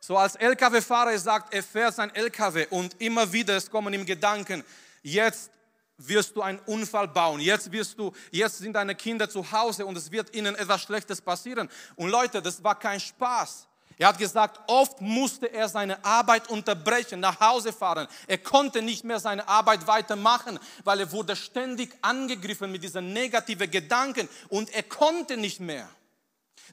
so 0.00 0.16
als 0.16 0.34
LKW-Fahrer 0.34 1.16
sagt, 1.20 1.54
er 1.54 1.62
fährt 1.62 1.94
sein 1.94 2.12
LKW 2.12 2.66
und 2.70 3.00
immer 3.00 3.32
wieder 3.32 3.56
es 3.56 3.70
kommen 3.70 3.94
ihm 3.94 4.04
Gedanken, 4.04 4.64
jetzt 5.04 5.52
wirst 5.98 6.36
du 6.36 6.42
einen 6.42 6.58
Unfall 6.66 7.08
bauen. 7.08 7.40
Jetzt 7.40 7.72
wirst 7.72 7.98
du, 7.98 8.12
jetzt 8.30 8.58
sind 8.58 8.74
deine 8.74 8.94
Kinder 8.94 9.28
zu 9.28 9.50
Hause 9.50 9.86
und 9.86 9.96
es 9.96 10.10
wird 10.10 10.34
ihnen 10.34 10.54
etwas 10.54 10.82
Schlechtes 10.82 11.20
passieren. 11.20 11.68
Und 11.96 12.10
Leute, 12.10 12.42
das 12.42 12.62
war 12.62 12.78
kein 12.78 13.00
Spaß. 13.00 13.66
Er 13.98 14.08
hat 14.08 14.18
gesagt, 14.18 14.60
oft 14.66 15.00
musste 15.00 15.46
er 15.46 15.68
seine 15.68 16.04
Arbeit 16.04 16.50
unterbrechen, 16.50 17.18
nach 17.18 17.40
Hause 17.40 17.72
fahren. 17.72 18.06
Er 18.26 18.36
konnte 18.36 18.82
nicht 18.82 19.04
mehr 19.04 19.18
seine 19.18 19.48
Arbeit 19.48 19.86
weitermachen, 19.86 20.58
weil 20.84 21.00
er 21.00 21.12
wurde 21.12 21.34
ständig 21.34 21.96
angegriffen 22.02 22.70
mit 22.70 22.82
diesen 22.82 23.14
negativen 23.14 23.70
Gedanken 23.70 24.28
und 24.48 24.68
er 24.74 24.82
konnte 24.82 25.38
nicht 25.38 25.60
mehr. 25.60 25.88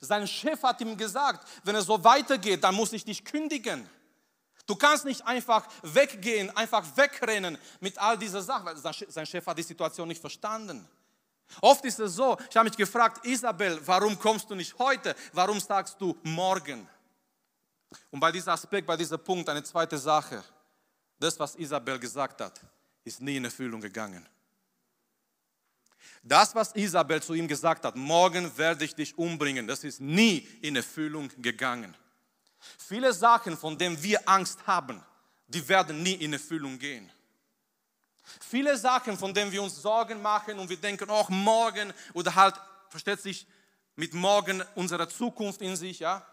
Sein 0.01 0.27
Chef 0.27 0.61
hat 0.63 0.81
ihm 0.81 0.97
gesagt, 0.97 1.47
wenn 1.63 1.75
es 1.75 1.85
so 1.85 2.03
weitergeht, 2.03 2.63
dann 2.63 2.75
muss 2.75 2.91
ich 2.91 3.05
dich 3.05 3.23
kündigen. 3.23 3.87
Du 4.65 4.75
kannst 4.75 5.05
nicht 5.05 5.25
einfach 5.25 5.67
weggehen, 5.81 6.55
einfach 6.55 6.85
wegrennen 6.95 7.57
mit 7.81 7.97
all 7.97 8.17
dieser 8.17 8.41
Sachen, 8.41 8.65
weil 8.65 8.77
sein 8.77 9.25
Chef 9.25 9.45
hat 9.45 9.57
die 9.57 9.63
Situation 9.63 10.07
nicht 10.07 10.21
verstanden. 10.21 10.87
Oft 11.61 11.83
ist 11.85 11.99
es 11.99 12.15
so, 12.15 12.37
ich 12.49 12.55
habe 12.55 12.69
mich 12.69 12.77
gefragt, 12.77 13.25
Isabel, 13.25 13.79
warum 13.85 14.17
kommst 14.17 14.49
du 14.49 14.55
nicht 14.55 14.77
heute? 14.79 15.15
Warum 15.33 15.59
sagst 15.59 15.99
du 15.99 16.17
morgen? 16.23 16.87
Und 18.09 18.19
bei 18.19 18.31
diesem 18.31 18.53
Aspekt, 18.53 18.87
bei 18.87 18.97
diesem 18.97 19.19
Punkt 19.19 19.47
eine 19.49 19.63
zweite 19.63 19.97
Sache. 19.97 20.43
Das, 21.19 21.39
was 21.39 21.55
Isabel 21.55 21.99
gesagt 21.99 22.41
hat, 22.41 22.59
ist 23.03 23.21
nie 23.21 23.37
in 23.37 23.45
Erfüllung 23.45 23.81
gegangen. 23.81 24.27
Das, 26.23 26.55
was 26.55 26.73
Isabel 26.75 27.21
zu 27.21 27.33
ihm 27.33 27.47
gesagt 27.47 27.83
hat, 27.83 27.95
morgen 27.95 28.57
werde 28.57 28.85
ich 28.85 28.95
dich 28.95 29.17
umbringen, 29.17 29.67
das 29.67 29.83
ist 29.83 29.99
nie 29.99 30.47
in 30.61 30.75
Erfüllung 30.75 31.29
gegangen. 31.37 31.95
Viele 32.77 33.13
Sachen, 33.13 33.57
von 33.57 33.77
denen 33.77 34.01
wir 34.01 34.27
Angst 34.27 34.65
haben, 34.65 35.03
die 35.47 35.67
werden 35.67 36.01
nie 36.01 36.13
in 36.13 36.33
Erfüllung 36.33 36.79
gehen. 36.79 37.11
Viele 38.39 38.77
Sachen, 38.77 39.17
von 39.17 39.33
denen 39.33 39.51
wir 39.51 39.61
uns 39.61 39.81
Sorgen 39.81 40.21
machen 40.21 40.57
und 40.57 40.69
wir 40.69 40.77
denken, 40.77 41.09
oh, 41.09 41.25
morgen 41.29 41.93
oder 42.13 42.33
halt, 42.33 42.55
versteht 42.89 43.21
sich, 43.21 43.45
mit 43.95 44.13
morgen 44.13 44.63
unsere 44.75 45.07
Zukunft 45.07 45.61
in 45.61 45.75
sich, 45.75 45.99
ja, 45.99 46.25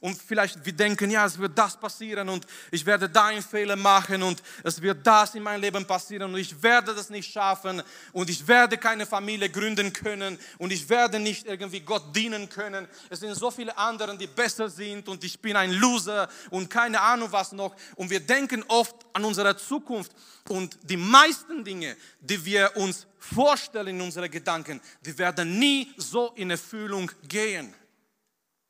und 0.00 0.20
vielleicht 0.20 0.64
wir 0.64 0.72
denken, 0.72 1.10
ja, 1.10 1.26
es 1.26 1.38
wird 1.38 1.58
das 1.58 1.78
passieren 1.78 2.28
und 2.28 2.46
ich 2.70 2.84
werde 2.86 3.08
da 3.08 3.26
einen 3.26 3.42
Fehler 3.42 3.76
machen 3.76 4.22
und 4.22 4.42
es 4.62 4.80
wird 4.80 5.06
das 5.06 5.34
in 5.34 5.42
meinem 5.42 5.60
Leben 5.60 5.86
passieren 5.86 6.32
und 6.32 6.38
ich 6.38 6.62
werde 6.62 6.94
das 6.94 7.10
nicht 7.10 7.32
schaffen 7.32 7.82
und 8.12 8.30
ich 8.30 8.46
werde 8.46 8.78
keine 8.78 9.06
Familie 9.06 9.50
gründen 9.50 9.92
können 9.92 10.38
und 10.58 10.72
ich 10.72 10.88
werde 10.88 11.18
nicht 11.18 11.46
irgendwie 11.46 11.80
Gott 11.80 12.14
dienen 12.14 12.48
können. 12.48 12.86
Es 13.10 13.20
sind 13.20 13.34
so 13.34 13.50
viele 13.50 13.76
andere, 13.76 14.16
die 14.16 14.26
besser 14.26 14.68
sind 14.68 15.08
und 15.08 15.24
ich 15.24 15.40
bin 15.40 15.56
ein 15.56 15.72
Loser 15.72 16.28
und 16.50 16.70
keine 16.70 17.00
Ahnung 17.00 17.30
was 17.32 17.52
noch. 17.52 17.74
Und 17.96 18.10
wir 18.10 18.20
denken 18.20 18.64
oft 18.68 18.94
an 19.12 19.24
unsere 19.24 19.56
Zukunft 19.56 20.12
und 20.48 20.78
die 20.82 20.96
meisten 20.96 21.64
Dinge, 21.64 21.96
die 22.20 22.44
wir 22.44 22.76
uns 22.76 23.06
vorstellen 23.18 23.88
in 23.88 24.00
unseren 24.00 24.30
Gedanken, 24.30 24.80
die 25.04 25.16
werden 25.18 25.58
nie 25.58 25.92
so 25.96 26.32
in 26.36 26.50
Erfüllung 26.50 27.10
gehen. 27.26 27.74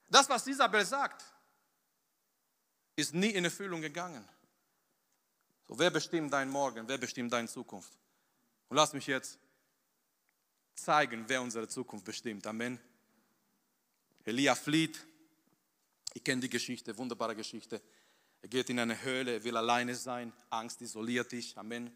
Das, 0.09 0.29
was 0.29 0.47
Isabel 0.47 0.85
sagt, 0.85 1.25
ist 2.97 3.15
nie 3.15 3.31
in 3.31 3.45
Erfüllung 3.45 3.81
gegangen. 3.81 4.27
So, 5.67 5.79
wer 5.79 5.91
bestimmt 5.91 6.33
dein 6.33 6.49
Morgen? 6.49 6.89
Wer 6.89 6.99
bestimmt 6.99 7.33
deine 7.33 7.49
Zukunft? 7.49 7.93
Und 8.69 8.77
lass 8.77 8.93
mich 8.93 9.07
jetzt 9.07 9.39
zeigen, 10.75 11.25
wer 11.29 11.43
unsere 11.43 11.69
Zukunft 11.69 12.05
bestimmt. 12.05 12.47
Amen. 12.47 12.81
Elia 14.25 14.55
flieht. 14.55 15.05
Ich 16.15 16.25
kenne 16.25 16.41
die 16.41 16.49
Geschichte, 16.49 16.97
wunderbare 16.97 17.37
Geschichte. 17.37 17.83
Er 18.41 18.49
geht 18.49 18.71
in 18.71 18.79
eine 18.79 19.03
Höhle, 19.03 19.43
will 19.45 19.57
alleine 19.57 19.95
sein. 19.95 20.33
Angst 20.51 20.81
isoliert 20.81 21.33
dich. 21.33 21.57
Amen. 21.59 21.93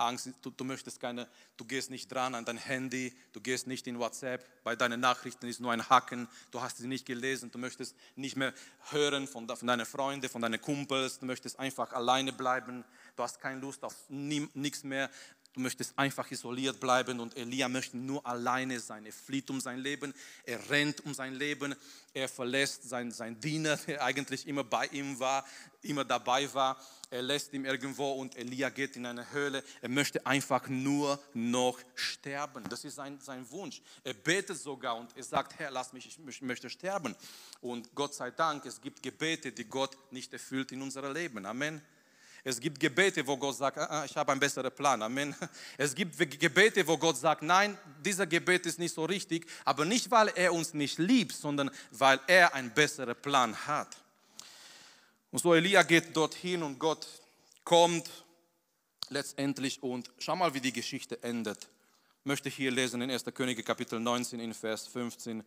Angst, 0.00 0.30
du, 0.42 0.50
du, 0.50 0.64
möchtest 0.64 1.00
keine, 1.00 1.28
du 1.56 1.64
gehst 1.64 1.90
nicht 1.90 2.10
dran 2.10 2.34
an 2.34 2.44
dein 2.44 2.56
Handy, 2.56 3.12
du 3.32 3.40
gehst 3.40 3.66
nicht 3.66 3.86
in 3.86 3.98
WhatsApp, 3.98 4.44
bei 4.64 4.76
deinen 4.76 5.00
Nachrichten 5.00 5.46
ist 5.46 5.60
nur 5.60 5.72
ein 5.72 5.88
Hacken, 5.88 6.28
du 6.50 6.60
hast 6.60 6.78
sie 6.78 6.86
nicht 6.86 7.06
gelesen, 7.06 7.50
du 7.50 7.58
möchtest 7.58 7.94
nicht 8.16 8.36
mehr 8.36 8.52
hören 8.90 9.28
von, 9.28 9.48
von 9.48 9.66
deinen 9.66 9.86
Freunden, 9.86 10.28
von 10.28 10.42
deinen 10.42 10.60
Kumpels, 10.60 11.18
du 11.18 11.26
möchtest 11.26 11.58
einfach 11.58 11.92
alleine 11.92 12.32
bleiben, 12.32 12.84
du 13.16 13.22
hast 13.22 13.40
keine 13.40 13.60
Lust 13.60 13.84
auf 13.84 13.94
nichts 14.08 14.84
mehr. 14.84 15.10
Du 15.52 15.60
möchtest 15.60 15.98
einfach 15.98 16.30
isoliert 16.30 16.78
bleiben 16.78 17.18
und 17.18 17.36
Elia 17.36 17.68
möchte 17.68 17.96
nur 17.96 18.24
alleine 18.24 18.78
sein. 18.78 19.04
Er 19.04 19.12
flieht 19.12 19.50
um 19.50 19.60
sein 19.60 19.80
Leben, 19.80 20.14
er 20.44 20.70
rennt 20.70 21.04
um 21.04 21.12
sein 21.12 21.34
Leben, 21.34 21.74
er 22.14 22.28
verlässt 22.28 22.88
seinen 22.88 23.10
sein 23.10 23.40
Diener, 23.40 23.76
der 23.76 24.04
eigentlich 24.04 24.46
immer 24.46 24.62
bei 24.62 24.86
ihm 24.86 25.18
war, 25.18 25.44
immer 25.82 26.04
dabei 26.04 26.52
war. 26.54 26.80
Er 27.10 27.22
lässt 27.22 27.52
ihn 27.52 27.64
irgendwo 27.64 28.12
und 28.12 28.36
Elia 28.36 28.68
geht 28.70 28.94
in 28.94 29.04
eine 29.06 29.32
Höhle. 29.32 29.64
Er 29.80 29.88
möchte 29.88 30.24
einfach 30.24 30.68
nur 30.68 31.18
noch 31.34 31.80
sterben. 31.96 32.62
Das 32.68 32.84
ist 32.84 32.94
sein, 32.94 33.18
sein 33.20 33.50
Wunsch. 33.50 33.82
Er 34.04 34.14
betet 34.14 34.56
sogar 34.56 34.96
und 34.96 35.16
er 35.16 35.24
sagt, 35.24 35.58
Herr, 35.58 35.72
lass 35.72 35.92
mich, 35.92 36.06
ich 36.06 36.42
möchte 36.42 36.70
sterben. 36.70 37.16
Und 37.60 37.92
Gott 37.96 38.14
sei 38.14 38.30
Dank, 38.30 38.64
es 38.66 38.80
gibt 38.80 39.02
Gebete, 39.02 39.50
die 39.50 39.64
Gott 39.64 39.96
nicht 40.12 40.32
erfüllt 40.32 40.70
in 40.70 40.80
unserem 40.80 41.12
Leben. 41.12 41.44
Amen. 41.44 41.82
Es 42.42 42.58
gibt 42.58 42.80
Gebete, 42.80 43.26
wo 43.26 43.36
Gott 43.36 43.56
sagt, 43.56 43.78
ah, 43.78 43.86
ah, 43.90 44.04
ich 44.04 44.16
habe 44.16 44.32
einen 44.32 44.40
besseren 44.40 44.72
Plan. 44.72 45.02
Amen. 45.02 45.34
Es 45.76 45.94
gibt 45.94 46.18
Gebete, 46.18 46.86
wo 46.86 46.96
Gott 46.96 47.16
sagt, 47.16 47.42
nein, 47.42 47.76
dieser 48.04 48.26
Gebet 48.26 48.66
ist 48.66 48.78
nicht 48.78 48.94
so 48.94 49.04
richtig, 49.04 49.46
aber 49.64 49.84
nicht, 49.84 50.10
weil 50.10 50.28
er 50.28 50.52
uns 50.52 50.74
nicht 50.74 50.98
liebt, 50.98 51.32
sondern 51.32 51.70
weil 51.90 52.20
er 52.26 52.54
einen 52.54 52.70
besseren 52.70 53.16
Plan 53.16 53.54
hat. 53.66 53.96
Und 55.30 55.38
so 55.38 55.54
Elia 55.54 55.82
geht 55.82 56.16
dorthin 56.16 56.62
und 56.62 56.78
Gott 56.78 57.06
kommt 57.64 58.10
letztendlich 59.10 59.82
und 59.82 60.10
schau 60.18 60.36
mal, 60.36 60.54
wie 60.54 60.60
die 60.60 60.72
Geschichte 60.72 61.22
endet. 61.22 61.68
Ich 62.20 62.26
möchte 62.26 62.48
hier 62.48 62.70
lesen 62.70 63.00
in 63.02 63.10
1. 63.10 63.24
Könige 63.34 63.62
Kapitel 63.62 64.00
19 64.00 64.40
in 64.40 64.54
Vers 64.54 64.86
15. 64.86 65.44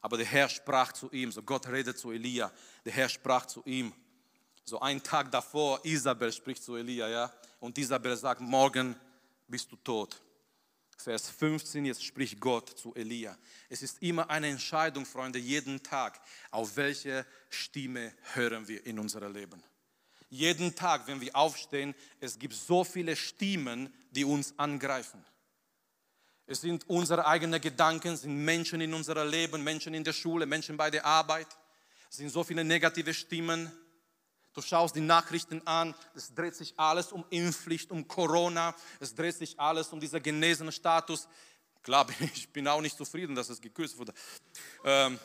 Aber 0.00 0.16
der 0.16 0.26
Herr 0.26 0.48
sprach 0.48 0.92
zu 0.92 1.10
ihm, 1.10 1.32
so 1.32 1.42
Gott 1.42 1.68
redet 1.68 1.98
zu 1.98 2.10
Elia, 2.10 2.52
der 2.84 2.92
Herr 2.92 3.08
sprach 3.08 3.46
zu 3.46 3.62
ihm, 3.64 3.92
so 4.68 4.80
einen 4.80 5.02
Tag 5.02 5.30
davor, 5.30 5.80
Isabel 5.84 6.32
spricht 6.32 6.62
zu 6.62 6.76
Elia, 6.76 7.08
ja, 7.08 7.32
und 7.60 7.76
Isabel 7.78 8.16
sagt, 8.16 8.40
morgen 8.40 8.94
bist 9.46 9.72
du 9.72 9.76
tot. 9.76 10.20
Vers 10.96 11.30
15, 11.30 11.84
jetzt 11.84 12.04
spricht 12.04 12.40
Gott 12.40 12.70
zu 12.76 12.94
Elia. 12.94 13.36
Es 13.68 13.82
ist 13.82 14.02
immer 14.02 14.28
eine 14.28 14.48
Entscheidung, 14.48 15.06
Freunde, 15.06 15.38
jeden 15.38 15.82
Tag, 15.82 16.20
auf 16.50 16.76
welche 16.76 17.24
Stimme 17.48 18.12
hören 18.34 18.66
wir 18.66 18.84
in 18.84 18.98
unserem 18.98 19.32
Leben. 19.32 19.62
Jeden 20.28 20.74
Tag, 20.74 21.06
wenn 21.06 21.20
wir 21.20 21.34
aufstehen, 21.34 21.94
es 22.20 22.38
gibt 22.38 22.54
so 22.54 22.84
viele 22.84 23.16
Stimmen, 23.16 23.92
die 24.10 24.24
uns 24.24 24.58
angreifen. 24.58 25.24
Es 26.46 26.60
sind 26.60 26.88
unsere 26.88 27.26
eigenen 27.26 27.60
Gedanken, 27.60 28.14
es 28.14 28.22
sind 28.22 28.44
Menschen 28.44 28.80
in 28.80 28.92
unserem 28.92 29.28
Leben, 29.28 29.62
Menschen 29.62 29.94
in 29.94 30.04
der 30.04 30.12
Schule, 30.12 30.46
Menschen 30.46 30.76
bei 30.76 30.90
der 30.90 31.06
Arbeit. 31.06 31.46
Es 32.10 32.16
sind 32.16 32.30
so 32.30 32.42
viele 32.42 32.64
negative 32.64 33.14
Stimmen, 33.14 33.70
Du 34.54 34.62
schaust 34.62 34.96
die 34.96 35.00
Nachrichten 35.00 35.64
an, 35.66 35.94
es 36.14 36.34
dreht 36.34 36.56
sich 36.56 36.74
alles 36.78 37.12
um 37.12 37.24
Impfpflicht, 37.30 37.90
um 37.90 38.08
Corona, 38.08 38.74
es 38.98 39.14
dreht 39.14 39.36
sich 39.36 39.58
alles 39.60 39.88
um 39.88 40.00
diesen 40.00 40.22
genesenen 40.22 40.72
Status. 40.72 41.28
Klar, 41.82 42.06
ich 42.34 42.48
bin 42.52 42.66
auch 42.66 42.80
nicht 42.80 42.96
zufrieden, 42.96 43.34
dass 43.34 43.48
es 43.48 43.60
gekürzt 43.60 43.98
wurde. 43.98 44.12
Ähm, 44.84 45.18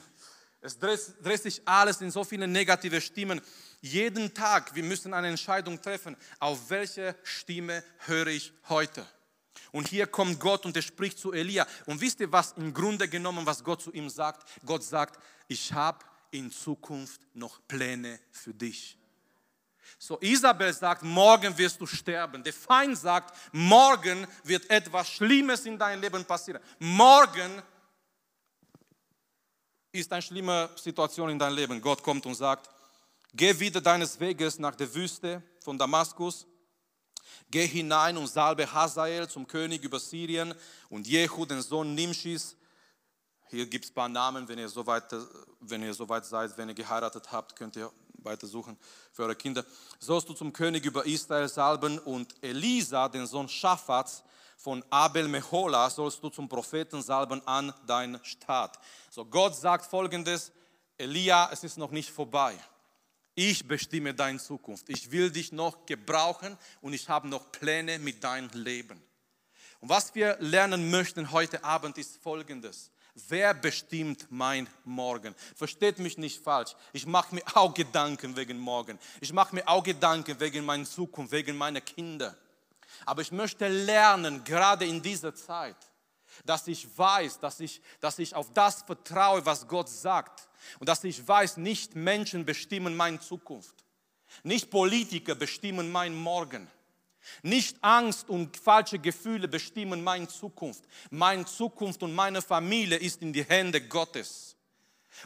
es 0.60 0.78
dreht, 0.78 1.00
dreht 1.22 1.42
sich 1.42 1.62
alles 1.66 2.00
in 2.00 2.10
so 2.10 2.24
viele 2.24 2.46
negative 2.46 3.00
Stimmen. 3.00 3.40
Jeden 3.80 4.34
Tag, 4.34 4.74
wir 4.74 4.82
müssen 4.82 5.14
eine 5.14 5.28
Entscheidung 5.28 5.80
treffen, 5.80 6.16
auf 6.38 6.70
welche 6.70 7.16
Stimme 7.24 7.82
höre 8.06 8.28
ich 8.28 8.52
heute. 8.68 9.06
Und 9.72 9.88
hier 9.88 10.06
kommt 10.06 10.40
Gott 10.40 10.64
und 10.64 10.76
er 10.76 10.82
spricht 10.82 11.18
zu 11.18 11.32
Elia. 11.32 11.66
Und 11.86 12.00
wisst 12.00 12.20
ihr, 12.20 12.32
was 12.32 12.52
im 12.52 12.72
Grunde 12.72 13.08
genommen, 13.08 13.44
was 13.46 13.62
Gott 13.62 13.82
zu 13.82 13.92
ihm 13.92 14.08
sagt? 14.08 14.48
Gott 14.64 14.82
sagt, 14.82 15.20
ich 15.46 15.72
habe 15.72 16.04
in 16.30 16.50
Zukunft 16.50 17.20
noch 17.34 17.60
Pläne 17.66 18.20
für 18.30 18.54
dich. 18.54 18.96
So, 19.98 20.18
Isabel 20.20 20.72
sagt, 20.72 21.02
morgen 21.02 21.56
wirst 21.56 21.80
du 21.80 21.86
sterben. 21.86 22.42
Der 22.42 22.52
Feind 22.52 22.96
sagt, 22.98 23.34
morgen 23.52 24.26
wird 24.44 24.68
etwas 24.70 25.08
Schlimmes 25.08 25.64
in 25.64 25.78
deinem 25.78 26.00
Leben 26.00 26.24
passieren. 26.24 26.62
Morgen 26.78 27.62
ist 29.90 30.12
eine 30.12 30.22
schlimme 30.22 30.70
Situation 30.76 31.30
in 31.30 31.38
deinem 31.38 31.56
Leben. 31.56 31.80
Gott 31.80 32.02
kommt 32.02 32.26
und 32.26 32.34
sagt, 32.34 32.68
geh 33.32 33.58
wieder 33.58 33.80
deines 33.80 34.20
Weges 34.20 34.58
nach 34.58 34.74
der 34.74 34.94
Wüste 34.94 35.42
von 35.60 35.78
Damaskus. 35.78 36.46
Geh 37.50 37.66
hinein 37.66 38.18
und 38.18 38.26
salbe 38.26 38.70
Hazael 38.70 39.26
zum 39.28 39.46
König 39.46 39.82
über 39.82 39.98
Syrien 39.98 40.54
und 40.90 41.06
Jehu, 41.06 41.46
den 41.46 41.62
Sohn 41.62 41.94
Nimschis, 41.94 42.58
hier 43.50 43.64
gibt 43.64 43.86
es 43.86 43.90
ein 43.90 43.94
paar 43.94 44.08
Namen, 44.10 44.46
wenn 44.46 44.58
ihr, 44.58 44.68
soweit, 44.68 45.10
wenn 45.70 45.82
ihr 45.82 45.94
soweit 45.94 46.24
seid, 46.24 46.56
wenn 46.56 46.68
ihr 46.68 46.74
geheiratet 46.74 47.30
habt, 47.32 47.56
könnt 47.56 47.76
ihr 47.76 47.90
weiter 48.18 48.46
suchen 48.46 48.76
für 49.12 49.22
eure 49.22 49.36
Kinder. 49.36 49.64
Sollst 49.98 50.28
du 50.28 50.34
zum 50.34 50.52
König 50.52 50.84
über 50.84 51.06
Israel 51.06 51.48
salben 51.48 51.98
und 51.98 52.34
Elisa, 52.42 53.08
den 53.08 53.26
Sohn 53.26 53.48
Schaffats 53.48 54.22
von 54.56 54.84
Abel 54.90 55.28
Mehola, 55.28 55.88
sollst 55.88 56.22
du 56.22 56.30
zum 56.30 56.48
Propheten 56.48 57.00
salben 57.00 57.46
an 57.46 57.72
dein 57.86 58.18
Staat. 58.24 58.78
So 59.10 59.24
Gott 59.24 59.54
sagt 59.54 59.86
folgendes, 59.86 60.52
Elia, 60.96 61.48
es 61.52 61.62
ist 61.62 61.78
noch 61.78 61.92
nicht 61.92 62.10
vorbei. 62.10 62.58
Ich 63.36 63.68
bestimme 63.68 64.14
deine 64.14 64.40
Zukunft. 64.40 64.88
Ich 64.88 65.12
will 65.12 65.30
dich 65.30 65.52
noch 65.52 65.86
gebrauchen 65.86 66.58
und 66.80 66.92
ich 66.92 67.08
habe 67.08 67.28
noch 67.28 67.52
Pläne 67.52 68.00
mit 68.00 68.24
deinem 68.24 68.50
Leben. 68.52 69.00
Und 69.80 69.88
was 69.88 70.12
wir 70.16 70.36
lernen 70.40 70.90
möchten 70.90 71.30
heute 71.30 71.62
Abend 71.62 71.98
ist 71.98 72.16
folgendes. 72.16 72.90
Wer 73.28 73.54
bestimmt 73.54 74.26
mein 74.30 74.68
Morgen? 74.84 75.34
Versteht 75.56 75.98
mich 75.98 76.18
nicht 76.18 76.42
falsch. 76.42 76.74
Ich 76.92 77.06
mache 77.06 77.34
mir 77.34 77.42
auch 77.54 77.74
Gedanken 77.74 78.36
wegen 78.36 78.58
morgen. 78.58 78.98
Ich 79.20 79.32
mache 79.32 79.54
mir 79.54 79.66
auch 79.66 79.82
Gedanken 79.82 80.38
wegen 80.38 80.64
meiner 80.64 80.84
Zukunft, 80.84 81.32
wegen 81.32 81.56
meiner 81.56 81.80
Kinder. 81.80 82.36
Aber 83.04 83.22
ich 83.22 83.32
möchte 83.32 83.66
lernen, 83.68 84.44
gerade 84.44 84.86
in 84.86 85.02
dieser 85.02 85.34
Zeit, 85.34 85.76
dass 86.44 86.68
ich 86.68 86.86
weiß, 86.96 87.40
dass 87.40 87.60
ich, 87.60 87.80
dass 88.00 88.18
ich 88.18 88.34
auf 88.34 88.52
das 88.52 88.82
vertraue, 88.82 89.44
was 89.44 89.66
Gott 89.66 89.88
sagt. 89.88 90.48
Und 90.78 90.88
dass 90.88 91.02
ich 91.04 91.26
weiß, 91.26 91.56
nicht 91.56 91.94
Menschen 91.96 92.44
bestimmen 92.44 92.96
meine 92.96 93.20
Zukunft. 93.20 93.84
Nicht 94.42 94.70
Politiker 94.70 95.34
bestimmen 95.34 95.90
mein 95.90 96.14
Morgen. 96.14 96.70
Nicht 97.42 97.76
Angst 97.82 98.28
und 98.28 98.56
falsche 98.56 98.98
Gefühle 98.98 99.48
bestimmen 99.48 100.02
meine 100.02 100.28
Zukunft. 100.28 100.84
Meine 101.10 101.44
Zukunft 101.44 102.02
und 102.02 102.14
meine 102.14 102.42
Familie 102.42 102.98
ist 102.98 103.22
in 103.22 103.32
die 103.32 103.44
Hände 103.44 103.80
Gottes. 103.80 104.56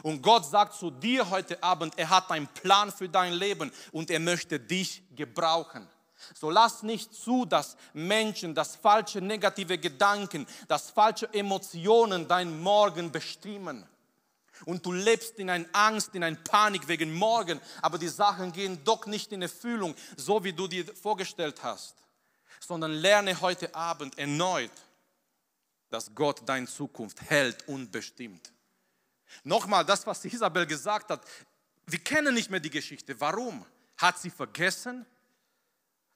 Und 0.01 0.21
Gott 0.21 0.45
sagt 0.45 0.73
zu 0.75 0.89
dir 0.89 1.29
heute 1.29 1.61
Abend, 1.61 1.97
er 1.97 2.09
hat 2.09 2.31
einen 2.31 2.47
Plan 2.47 2.91
für 2.91 3.07
dein 3.07 3.33
Leben 3.33 3.71
und 3.91 4.09
er 4.09 4.19
möchte 4.19 4.59
dich 4.59 5.03
gebrauchen. 5.15 5.87
So 6.33 6.49
lass 6.49 6.83
nicht 6.83 7.13
zu, 7.13 7.45
dass 7.45 7.75
Menschen, 7.93 8.55
dass 8.55 8.75
falsche 8.75 9.21
negative 9.21 9.77
Gedanken, 9.77 10.47
dass 10.67 10.89
falsche 10.89 11.31
Emotionen 11.33 12.27
dein 12.27 12.59
Morgen 12.61 13.11
bestimmen 13.11 13.85
und 14.65 14.85
du 14.85 14.91
lebst 14.91 15.39
in 15.39 15.49
einer 15.49 15.65
Angst, 15.73 16.15
in 16.15 16.23
einer 16.23 16.37
Panik 16.37 16.87
wegen 16.87 17.13
morgen, 17.13 17.59
aber 17.81 17.97
die 17.97 18.07
Sachen 18.07 18.51
gehen 18.51 18.83
doch 18.83 19.05
nicht 19.05 19.31
in 19.31 19.41
Erfüllung, 19.41 19.95
so 20.17 20.43
wie 20.43 20.53
du 20.53 20.67
dir 20.67 20.85
vorgestellt 20.95 21.61
hast, 21.63 21.95
sondern 22.59 22.91
lerne 22.91 23.39
heute 23.39 23.73
Abend 23.75 24.17
erneut, 24.17 24.71
dass 25.89 26.13
Gott 26.13 26.41
deine 26.45 26.67
Zukunft 26.67 27.21
hält 27.21 27.67
und 27.67 27.91
bestimmt. 27.91 28.51
Nochmal, 29.43 29.85
das, 29.85 30.05
was 30.05 30.23
Isabel 30.25 30.65
gesagt 30.65 31.09
hat, 31.09 31.21
wir 31.85 31.99
kennen 31.99 32.33
nicht 32.33 32.49
mehr 32.49 32.59
die 32.59 32.69
Geschichte. 32.69 33.19
Warum? 33.19 33.65
Hat 33.97 34.17
sie 34.19 34.29
vergessen? 34.29 35.05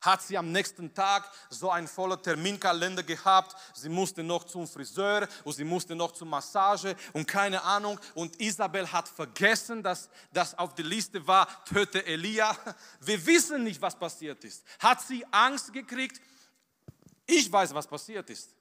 Hat 0.07 0.23
sie 0.23 0.37
am 0.37 0.51
nächsten 0.51 0.93
Tag 0.93 1.29
so 1.49 1.69
einen 1.69 1.87
vollen 1.87 2.21
Terminkalender 2.21 3.03
gehabt. 3.03 3.55
Sie 3.73 3.89
musste 3.89 4.23
noch 4.23 4.45
zum 4.45 4.67
Friseur 4.67 5.27
und 5.43 5.53
sie 5.53 5.65
musste 5.65 5.95
noch 5.95 6.13
zur 6.13 6.27
Massage 6.27 6.95
und 7.13 7.27
keine 7.27 7.61
Ahnung. 7.61 7.99
Und 8.15 8.39
Isabel 8.39 8.89
hat 8.91 9.07
vergessen, 9.07 9.83
dass 9.83 10.09
das 10.31 10.57
auf 10.57 10.73
der 10.75 10.85
Liste 10.85 11.27
war, 11.27 11.47
töte 11.65 12.05
Elia. 12.05 12.57
Wir 13.01 13.23
wissen 13.25 13.63
nicht, 13.65 13.81
was 13.81 13.95
passiert 13.95 14.43
ist. 14.45 14.63
Hat 14.79 15.01
sie 15.01 15.25
Angst 15.29 15.73
gekriegt? 15.73 16.21
Ich 17.25 17.51
weiß, 17.51 17.73
was 17.73 17.85
passiert 17.85 18.29
ist. 18.29 18.55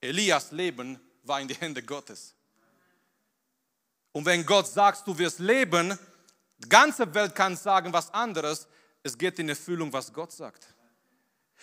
Elias 0.00 0.52
Leben 0.52 1.00
war 1.24 1.40
in 1.40 1.48
die 1.48 1.54
Hände 1.54 1.82
Gottes. 1.82 2.34
Und 4.12 4.24
wenn 4.24 4.46
Gott 4.46 4.68
sagt, 4.68 5.06
du 5.06 5.18
wirst 5.18 5.40
leben, 5.40 5.98
die 6.58 6.68
ganze 6.68 7.12
Welt 7.12 7.34
kann 7.34 7.56
sagen 7.56 7.92
was 7.92 8.12
anderes, 8.14 8.68
es 9.02 9.16
geht 9.16 9.38
in 9.38 9.48
Erfüllung, 9.48 9.92
was 9.92 10.12
Gott 10.12 10.32
sagt. 10.32 10.74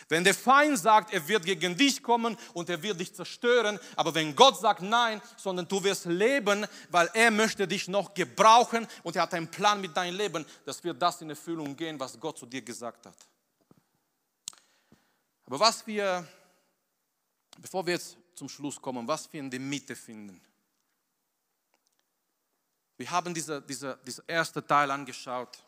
Wenn 0.09 0.23
der 0.23 0.35
Feind 0.35 0.77
sagt, 0.77 1.11
er 1.11 1.27
wird 1.27 1.43
gegen 1.43 1.75
dich 1.75 2.03
kommen 2.03 2.37
und 2.53 2.69
er 2.69 2.81
wird 2.81 2.99
dich 2.99 3.13
zerstören, 3.13 3.79
aber 3.95 4.13
wenn 4.13 4.35
Gott 4.35 4.59
sagt 4.59 4.81
nein, 4.81 5.21
sondern 5.37 5.67
du 5.67 5.83
wirst 5.83 6.05
leben, 6.05 6.67
weil 6.89 7.09
er 7.13 7.31
möchte 7.31 7.67
dich 7.67 7.87
noch 7.87 8.13
gebrauchen 8.13 8.87
und 9.03 9.15
er 9.15 9.23
hat 9.23 9.33
einen 9.33 9.49
Plan 9.49 9.81
mit 9.81 9.97
deinem 9.97 10.15
Leben, 10.15 10.45
dass 10.65 10.83
wir 10.83 10.93
das 10.93 11.21
in 11.21 11.31
Erfüllung 11.31 11.75
gehen, 11.75 11.99
was 11.99 12.19
Gott 12.19 12.37
zu 12.37 12.45
dir 12.45 12.61
gesagt 12.61 13.07
hat. 13.07 13.15
Aber 15.47 15.59
was 15.59 15.85
wir, 15.87 16.27
bevor 17.57 17.85
wir 17.85 17.93
jetzt 17.93 18.17
zum 18.35 18.47
Schluss 18.47 18.79
kommen, 18.79 19.07
was 19.07 19.31
wir 19.33 19.39
in 19.39 19.49
der 19.49 19.59
Mitte 19.59 19.95
finden. 19.95 20.39
Wir 22.97 23.09
haben 23.09 23.33
diese, 23.33 23.61
diese, 23.61 23.97
diese 24.05 24.23
erste 24.27 24.65
Teil 24.65 24.91
angeschaut 24.91 25.63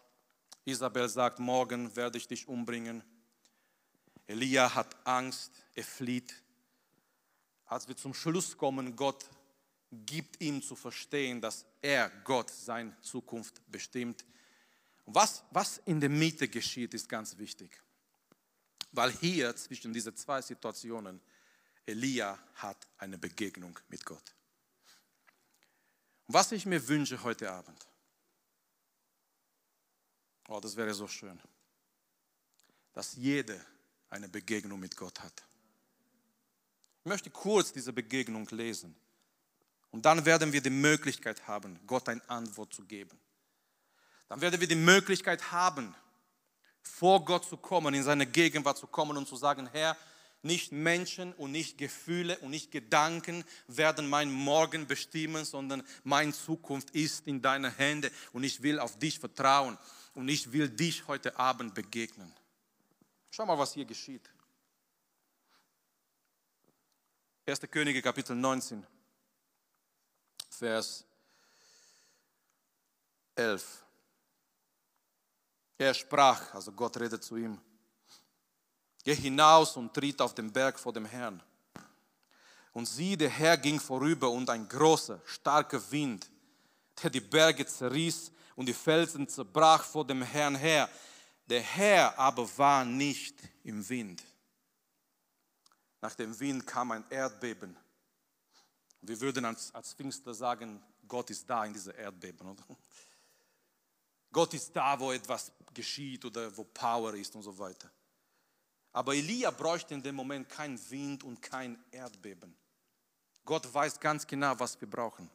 Isabel 0.69 1.10
sagt, 1.10 1.39
morgen 1.39 1.95
werde 1.95 2.17
ich 2.17 2.27
dich 2.27 2.47
umbringen. 2.47 3.03
Elia 4.27 4.73
hat 4.73 4.95
Angst, 5.05 5.51
er 5.73 5.84
flieht. 5.84 6.34
Als 7.65 7.88
wir 7.88 7.97
zum 7.97 8.13
Schluss 8.13 8.58
kommen, 8.58 8.95
Gott 8.95 9.25
gibt 9.91 10.41
ihm 10.41 10.62
zu 10.62 10.75
verstehen, 10.75 11.41
dass 11.41 11.65
er, 11.82 12.10
Gott, 12.23 12.49
seine 12.49 12.99
Zukunft 13.01 13.62
bestimmt. 13.71 14.25
Was, 15.05 15.43
was 15.51 15.79
in 15.86 15.99
der 15.99 16.10
Mitte 16.10 16.47
geschieht, 16.47 16.93
ist 16.93 17.10
ganz 17.10 17.38
wichtig. 17.38 17.82
Weil 18.91 19.12
hier 19.12 19.55
zwischen 19.55 19.93
diesen 19.93 20.15
zwei 20.15 20.41
Situationen, 20.41 21.19
Elia 21.86 22.38
hat 22.55 22.88
eine 22.97 23.17
Begegnung 23.17 23.79
mit 23.88 24.05
Gott. 24.05 24.36
Was 26.27 26.51
ich 26.51 26.67
mir 26.67 26.88
wünsche 26.88 27.23
heute 27.23 27.51
Abend, 27.51 27.88
oh, 30.49 30.59
das 30.59 30.75
wäre 30.75 30.93
so 30.93 31.07
schön, 31.07 31.39
dass 32.93 33.15
jeder 33.15 33.55
eine 34.09 34.27
Begegnung 34.27 34.79
mit 34.79 34.95
Gott 34.97 35.19
hat. 35.21 35.43
Ich 37.03 37.09
möchte 37.09 37.29
kurz 37.29 37.71
diese 37.71 37.93
Begegnung 37.93 38.47
lesen. 38.51 38.95
Und 39.91 40.05
dann 40.05 40.25
werden 40.25 40.51
wir 40.51 40.62
die 40.62 40.69
Möglichkeit 40.69 41.47
haben, 41.47 41.79
Gott 41.88 42.09
eine 42.09 42.27
Antwort 42.29 42.73
zu 42.73 42.83
geben. 42.83 43.17
Dann 44.27 44.41
werden 44.41 44.59
wir 44.59 44.67
die 44.67 44.75
Möglichkeit 44.75 45.51
haben, 45.51 45.95
vor 46.81 47.23
Gott 47.25 47.45
zu 47.45 47.57
kommen, 47.57 47.93
in 47.93 48.03
seine 48.03 48.27
Gegenwart 48.27 48.77
zu 48.77 48.88
kommen 48.88 49.17
und 49.17 49.27
zu 49.27 49.35
sagen, 49.35 49.67
Herr, 49.71 49.97
nicht 50.41 50.71
Menschen 50.71 51.33
und 51.33 51.51
nicht 51.51 51.77
Gefühle 51.77 52.38
und 52.39 52.51
nicht 52.51 52.71
Gedanken 52.71 53.43
werden 53.67 54.07
mein 54.07 54.31
Morgen 54.31 54.88
bestimmen, 54.88 55.43
sondern 55.43 55.83
meine 56.03 56.33
Zukunft 56.33 56.91
ist 56.91 57.27
in 57.27 57.41
deinen 57.41 57.75
Händen 57.75 58.12
und 58.31 58.43
ich 58.43 58.62
will 58.62 58.79
auf 58.79 58.97
dich 58.99 59.19
vertrauen 59.19 59.77
und 60.19 60.27
ich 60.27 60.51
will 60.51 60.67
dich 60.67 61.08
heute 61.08 61.39
Abend 61.39 61.73
begegnen. 61.73 62.29
Schau 63.32 63.45
mal, 63.45 63.58
was 63.58 63.73
hier 63.73 63.86
geschieht. 63.86 64.29
1. 67.47 67.62
Könige 67.71 68.01
Kapitel 68.01 68.36
19, 68.36 68.86
Vers 70.49 71.05
11. 73.34 73.86
Er 75.77 75.93
sprach, 75.93 76.53
also 76.53 76.73
Gott 76.73 76.97
redet 76.97 77.23
zu 77.23 77.38
ihm, 77.38 77.58
geh 79.05 79.15
hinaus 79.15 79.77
und 79.77 79.93
tritt 79.93 80.19
auf 80.19 80.36
den 80.36 80.51
Berg 80.51 80.77
vor 80.77 80.91
dem 80.91 81.05
Herrn. 81.05 81.41
Und 82.73 82.88
sieh, 82.88 83.15
der 83.15 83.29
Herr 83.29 83.55
ging 83.55 83.79
vorüber 83.79 84.29
und 84.29 84.49
ein 84.49 84.67
großer, 84.67 85.21
starker 85.23 85.82
Wind, 85.91 86.29
der 87.01 87.10
die 87.10 87.21
Berge 87.21 87.65
zerriss 87.65 88.34
und 88.59 88.65
die 88.65 88.73
Felsen 88.73 89.25
zerbrach 89.25 89.85
vor 89.85 90.05
dem 90.05 90.21
Herrn 90.21 90.53
her. 90.53 90.89
Der 91.45 91.61
Herr 91.61 92.19
aber 92.19 92.45
war 92.57 92.83
nicht 92.83 93.39
im 93.63 93.87
Wind. 93.87 94.21
Nach 96.01 96.13
dem 96.13 96.37
Wind 96.37 96.67
kam 96.67 96.91
ein 96.91 97.05
Erdbeben. 97.09 97.77
Wir 98.99 99.17
würden 99.21 99.45
als, 99.45 99.73
als 99.73 99.93
Pfingster 99.93 100.33
sagen, 100.33 100.83
Gott 101.07 101.29
ist 101.29 101.49
da 101.49 101.63
in 101.63 101.71
dieser 101.71 101.95
Erdbeben. 101.95 102.49
Oder? 102.49 102.65
Gott 104.29 104.53
ist 104.53 104.75
da, 104.75 104.99
wo 104.99 105.13
etwas 105.13 105.53
geschieht 105.73 106.25
oder 106.25 106.55
wo 106.57 106.65
Power 106.65 107.13
ist 107.13 107.33
und 107.35 107.43
so 107.43 107.57
weiter. 107.57 107.89
Aber 108.91 109.15
Elia 109.15 109.51
bräuchte 109.51 109.93
in 109.93 110.03
dem 110.03 110.15
Moment 110.15 110.49
kein 110.49 110.77
Wind 110.91 111.23
und 111.23 111.41
kein 111.41 111.81
Erdbeben. 111.91 112.53
Gott 113.45 113.73
weiß 113.73 114.01
ganz 114.01 114.27
genau, 114.27 114.59
was 114.59 114.79
wir 114.81 114.89
brauchen. 114.89 115.31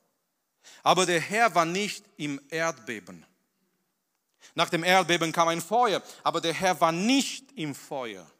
Aber 0.82 1.06
der 1.06 1.20
Herr 1.20 1.54
war 1.54 1.64
nicht 1.64 2.04
im 2.16 2.40
Erdbeben. 2.50 3.24
Nach 4.54 4.68
dem 4.68 4.84
Erdbeben 4.84 5.32
kam 5.32 5.48
ein 5.48 5.60
Feuer, 5.60 6.02
aber 6.22 6.40
der 6.40 6.52
Herr 6.52 6.80
war 6.80 6.92
nicht 6.92 7.52
im 7.52 7.74
Feuer. 7.74 8.30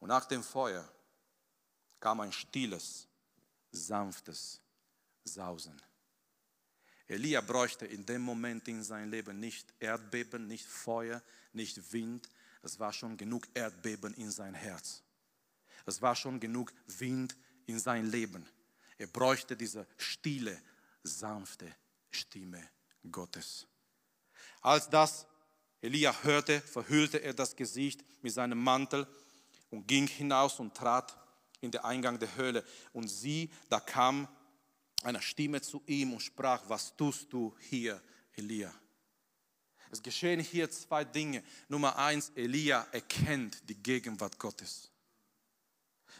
Und 0.00 0.08
nach 0.08 0.24
dem 0.26 0.42
Feuer 0.42 0.86
kam 2.00 2.20
ein 2.20 2.32
stilles, 2.32 3.06
sanftes 3.70 4.60
Sausen. 5.24 5.80
Elia 7.06 7.40
bräuchte 7.40 7.86
in 7.86 8.06
dem 8.06 8.22
Moment 8.22 8.68
in 8.68 8.82
sein 8.82 9.10
Leben 9.10 9.40
nicht 9.40 9.72
Erdbeben, 9.80 10.46
nicht 10.46 10.66
Feuer, 10.66 11.22
nicht 11.52 11.92
Wind. 11.92 12.28
Es 12.62 12.78
war 12.78 12.92
schon 12.92 13.16
genug 13.16 13.48
Erdbeben 13.54 14.14
in 14.14 14.30
sein 14.30 14.54
Herz. 14.54 15.02
Es 15.86 16.00
war 16.00 16.14
schon 16.14 16.38
genug 16.38 16.72
Wind 16.86 17.36
in 17.66 17.78
sein 17.78 18.06
Leben. 18.10 18.46
Er 19.00 19.06
bräuchte 19.06 19.56
diese 19.56 19.86
stille, 19.96 20.60
sanfte 21.02 21.74
Stimme 22.10 22.68
Gottes. 23.10 23.66
Als 24.60 24.90
das 24.90 25.26
Elia 25.80 26.14
hörte, 26.22 26.60
verhüllte 26.60 27.16
er 27.16 27.32
das 27.32 27.56
Gesicht 27.56 28.04
mit 28.20 28.34
seinem 28.34 28.62
Mantel 28.62 29.06
und 29.70 29.88
ging 29.88 30.06
hinaus 30.06 30.60
und 30.60 30.76
trat 30.76 31.16
in 31.62 31.70
den 31.70 31.80
Eingang 31.80 32.18
der 32.18 32.36
Höhle. 32.36 32.62
Und 32.92 33.08
sieh, 33.08 33.50
da 33.70 33.80
kam 33.80 34.28
eine 35.02 35.22
Stimme 35.22 35.62
zu 35.62 35.82
ihm 35.86 36.12
und 36.12 36.20
sprach, 36.20 36.62
was 36.68 36.94
tust 36.94 37.32
du 37.32 37.56
hier, 37.58 38.02
Elia? 38.34 38.70
Es 39.90 40.02
geschehen 40.02 40.40
hier 40.40 40.70
zwei 40.70 41.04
Dinge. 41.04 41.42
Nummer 41.68 41.96
eins, 41.96 42.32
Elia 42.34 42.86
erkennt 42.92 43.66
die 43.66 43.82
Gegenwart 43.82 44.38
Gottes. 44.38 44.90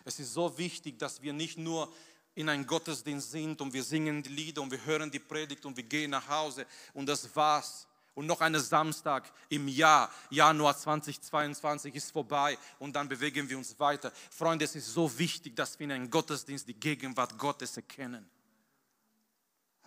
Es 0.05 0.19
ist 0.19 0.33
so 0.33 0.57
wichtig, 0.57 0.99
dass 0.99 1.21
wir 1.21 1.35
nicht 1.35 1.59
nur 1.59 1.93
in 2.35 2.49
einen 2.49 2.67
Gottesdienst 2.67 3.31
sind 3.31 3.61
und 3.61 3.73
wir 3.73 3.83
singen 3.83 4.23
die 4.23 4.31
Lieder 4.31 4.63
und 4.63 4.71
wir 4.71 4.85
hören 4.85 5.11
die 5.11 5.19
Predigt 5.19 5.65
und 5.67 5.77
wir 5.77 5.85
gehen 5.85 6.11
nach 6.11 6.29
Hause 6.29 6.67
und 6.95 7.07
das 7.07 7.35
war's. 7.35 7.87
Und 8.15 8.27
noch 8.27 8.41
einen 8.41 8.61
Samstag 8.61 9.33
im 9.49 9.69
Jahr, 9.69 10.13
Januar 10.31 10.77
2022 10.77 11.95
ist 11.95 12.11
vorbei 12.11 12.59
und 12.79 12.95
dann 12.95 13.09
bewegen 13.09 13.49
wir 13.49 13.57
uns 13.57 13.79
weiter. 13.79 14.13
Freunde, 14.31 14.65
es 14.65 14.75
ist 14.75 14.93
so 14.93 15.19
wichtig, 15.19 15.55
dass 15.57 15.79
wir 15.79 15.85
in 15.85 15.93
einem 15.93 16.11
Gottesdienst 16.11 16.67
die 16.69 16.75
Gegenwart 16.75 17.39
Gottes 17.39 17.77
erkennen. 17.77 18.29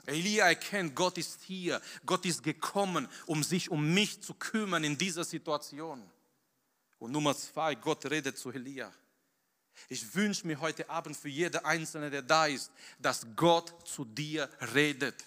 Elia 0.06 0.48
erkennt, 0.48 0.96
Gott 0.96 1.18
ist 1.18 1.42
hier, 1.44 1.82
Gott 2.06 2.26
ist 2.26 2.44
gekommen, 2.44 3.08
um 3.26 3.44
sich 3.44 3.70
um 3.70 3.94
mich 3.94 4.22
zu 4.22 4.34
kümmern 4.34 4.84
in 4.84 4.98
dieser 4.98 5.24
Situation. 5.24 6.04
Und 7.00 7.12
Nummer 7.12 7.36
zwei, 7.36 7.76
Gott 7.76 8.06
redet 8.10 8.38
zu 8.38 8.52
Elia. 8.52 8.92
Ich 9.90 10.16
wünsche 10.16 10.48
mir 10.48 10.60
heute 10.60 10.90
Abend 10.90 11.18
für 11.18 11.30
jeder 11.30 11.66
Einzelne, 11.66 12.10
der 12.10 12.22
da 12.22 12.46
ist, 12.48 12.72
dass 13.00 13.26
Gott 13.36 13.74
zu 13.88 14.06
dir 14.06 14.50
redet. 14.74 15.24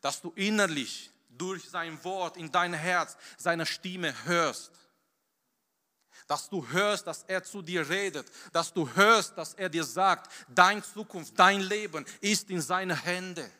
Dass 0.00 0.20
du 0.20 0.32
innerlich 0.36 1.10
durch 1.28 1.68
sein 1.68 2.02
Wort 2.04 2.36
in 2.36 2.50
dein 2.50 2.74
Herz 2.74 3.16
seine 3.36 3.66
Stimme 3.66 4.14
hörst 4.24 4.72
dass 6.30 6.48
du 6.48 6.64
hörst, 6.68 7.08
dass 7.08 7.24
er 7.24 7.42
zu 7.42 7.60
dir 7.60 7.88
redet, 7.88 8.30
dass 8.52 8.72
du 8.72 8.88
hörst, 8.94 9.36
dass 9.36 9.52
er 9.54 9.68
dir 9.68 9.82
sagt, 9.82 10.30
dein 10.48 10.80
Zukunft, 10.80 11.36
dein 11.36 11.60
Leben 11.60 12.06
ist 12.20 12.50
in 12.50 12.60
seine 12.60 12.94
Hände. 12.94 13.50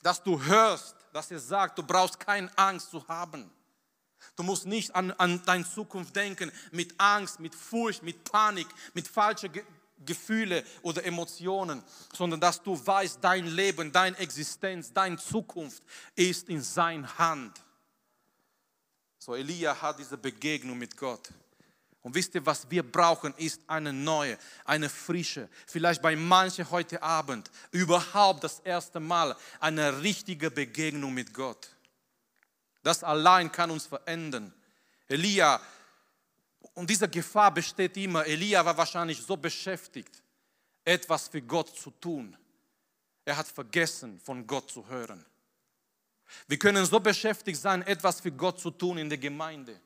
Dass 0.00 0.22
du 0.22 0.40
hörst, 0.40 0.94
dass 1.12 1.32
er 1.32 1.40
sagt, 1.40 1.78
du 1.78 1.82
brauchst 1.82 2.20
keine 2.20 2.48
Angst 2.56 2.92
zu 2.92 3.06
haben. 3.08 3.50
Du 4.36 4.42
musst 4.42 4.66
nicht 4.66 4.94
an, 4.94 5.10
an 5.12 5.42
deine 5.44 5.68
Zukunft 5.68 6.14
denken 6.16 6.50
mit 6.70 6.94
Angst, 6.98 7.40
mit 7.40 7.54
Furcht, 7.54 8.02
mit 8.02 8.24
Panik, 8.24 8.66
mit 8.94 9.08
falschen 9.08 9.52
Ge 9.52 9.64
Gefühle 10.02 10.64
oder 10.80 11.04
Emotionen, 11.04 11.82
sondern 12.14 12.40
dass 12.40 12.62
du 12.62 12.74
weißt, 12.86 13.18
dein 13.20 13.46
Leben, 13.46 13.92
deine 13.92 14.16
Existenz, 14.16 14.90
deine 14.94 15.18
Zukunft 15.18 15.82
ist 16.14 16.48
in 16.48 16.62
seiner 16.62 17.18
Hand. 17.18 17.60
So 19.18 19.34
Elia 19.34 19.78
hat 19.78 19.98
diese 19.98 20.16
Begegnung 20.16 20.78
mit 20.78 20.96
Gott. 20.96 21.28
Und 22.02 22.14
wisst 22.14 22.34
ihr, 22.34 22.46
was 22.46 22.70
wir 22.70 22.82
brauchen, 22.82 23.34
ist 23.36 23.60
eine 23.66 23.92
neue, 23.92 24.38
eine 24.64 24.88
frische, 24.88 25.50
vielleicht 25.66 26.00
bei 26.00 26.16
manchen 26.16 26.70
heute 26.70 27.02
Abend 27.02 27.50
überhaupt 27.70 28.42
das 28.42 28.60
erste 28.60 29.00
Mal 29.00 29.36
eine 29.60 30.02
richtige 30.02 30.50
Begegnung 30.50 31.12
mit 31.12 31.34
Gott. 31.34 31.68
Das 32.82 33.04
allein 33.04 33.50
kann 33.50 33.70
uns 33.70 33.86
verändern. 33.86 34.52
Elia, 35.08 35.60
und 36.74 36.88
diese 36.88 37.08
Gefahr 37.08 37.52
besteht 37.52 37.96
immer, 37.96 38.24
Elia 38.26 38.64
war 38.64 38.76
wahrscheinlich 38.76 39.22
so 39.22 39.36
beschäftigt, 39.36 40.22
etwas 40.84 41.28
für 41.28 41.42
Gott 41.42 41.76
zu 41.76 41.90
tun. 41.90 42.36
Er 43.24 43.36
hat 43.36 43.48
vergessen, 43.48 44.20
von 44.20 44.46
Gott 44.46 44.70
zu 44.70 44.86
hören. 44.88 45.24
Wir 46.46 46.58
können 46.58 46.84
so 46.86 47.00
beschäftigt 47.00 47.60
sein, 47.60 47.82
etwas 47.82 48.20
für 48.20 48.32
Gott 48.32 48.60
zu 48.60 48.70
tun 48.70 48.98
in 48.98 49.08
der 49.08 49.18
Gemeinde 49.18 49.80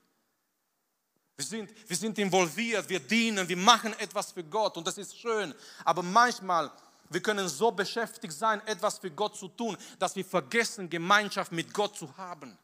wir 1.37 1.45
sind, 1.45 1.71
wir 1.89 1.97
sind 1.97 2.19
involviert, 2.19 2.89
wir 2.89 3.01
dienen, 3.01 3.49
wir 3.49 3.57
machen 3.57 3.93
etwas 3.99 4.33
für 4.33 4.45
Gott 4.45 4.77
und 4.77 4.87
das 4.87 4.99
ist 4.99 5.19
schön. 5.19 5.53
Aber 5.85 6.03
manchmal, 6.03 6.71
wir 7.11 7.21
können 7.21 7.49
so 7.49 7.73
beschäftigt 7.73 8.33
sein, 8.33 8.65
etwas 8.67 8.99
für 8.99 9.11
Gott 9.11 9.37
zu 9.37 9.49
tun, 9.49 9.77
dass 9.99 10.15
wir 10.15 10.25
vergessen, 10.25 10.89
Gemeinschaft 10.89 11.51
mit 11.51 11.75
Gott 11.75 11.97
zu 11.97 12.17
haben. 12.17 12.57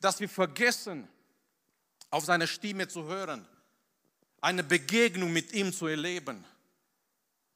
Dass 0.00 0.20
wir 0.20 0.28
vergessen, 0.28 1.08
auf 2.10 2.24
seine 2.24 2.46
Stimme 2.46 2.88
zu 2.88 3.04
hören, 3.04 3.46
eine 4.40 4.64
Begegnung 4.64 5.32
mit 5.32 5.52
ihm 5.52 5.72
zu 5.72 5.86
erleben. 5.86 6.44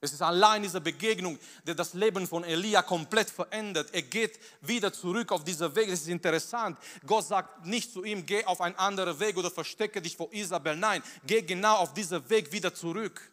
Es 0.01 0.13
ist 0.13 0.21
allein 0.21 0.63
diese 0.63 0.83
Begegnung, 0.83 1.39
der 1.67 1.75
das 1.75 1.95
Leben 1.95 2.27
von 2.27 2.45
Elia 2.45 2.83
komplett 2.83 3.31
verändert. 3.31 3.89
Er 3.93 4.03
geht 4.03 4.39
wieder 4.61 4.93
zurück 4.93 5.33
auf 5.33 5.45
diesen 5.45 5.75
Weg. 5.75 5.89
Das 5.89 6.03
ist 6.03 6.09
interessant. 6.09 6.79
Gott 7.07 7.27
sagt 7.27 7.65
nicht 7.65 7.91
zu 7.91 8.05
ihm, 8.05 8.27
geh 8.27 8.45
auf 8.45 8.61
einen 8.61 8.77
anderen 8.77 9.19
Weg 9.19 9.37
oder 9.39 9.51
verstecke 9.51 10.03
dich 10.03 10.15
vor 10.15 10.31
Isabel. 10.31 10.77
Nein, 10.77 11.03
geh 11.27 11.41
genau 11.41 11.77
auf 11.77 11.95
diesen 11.95 12.29
Weg 12.29 12.53
wieder 12.53 12.75
zurück. 12.75 13.31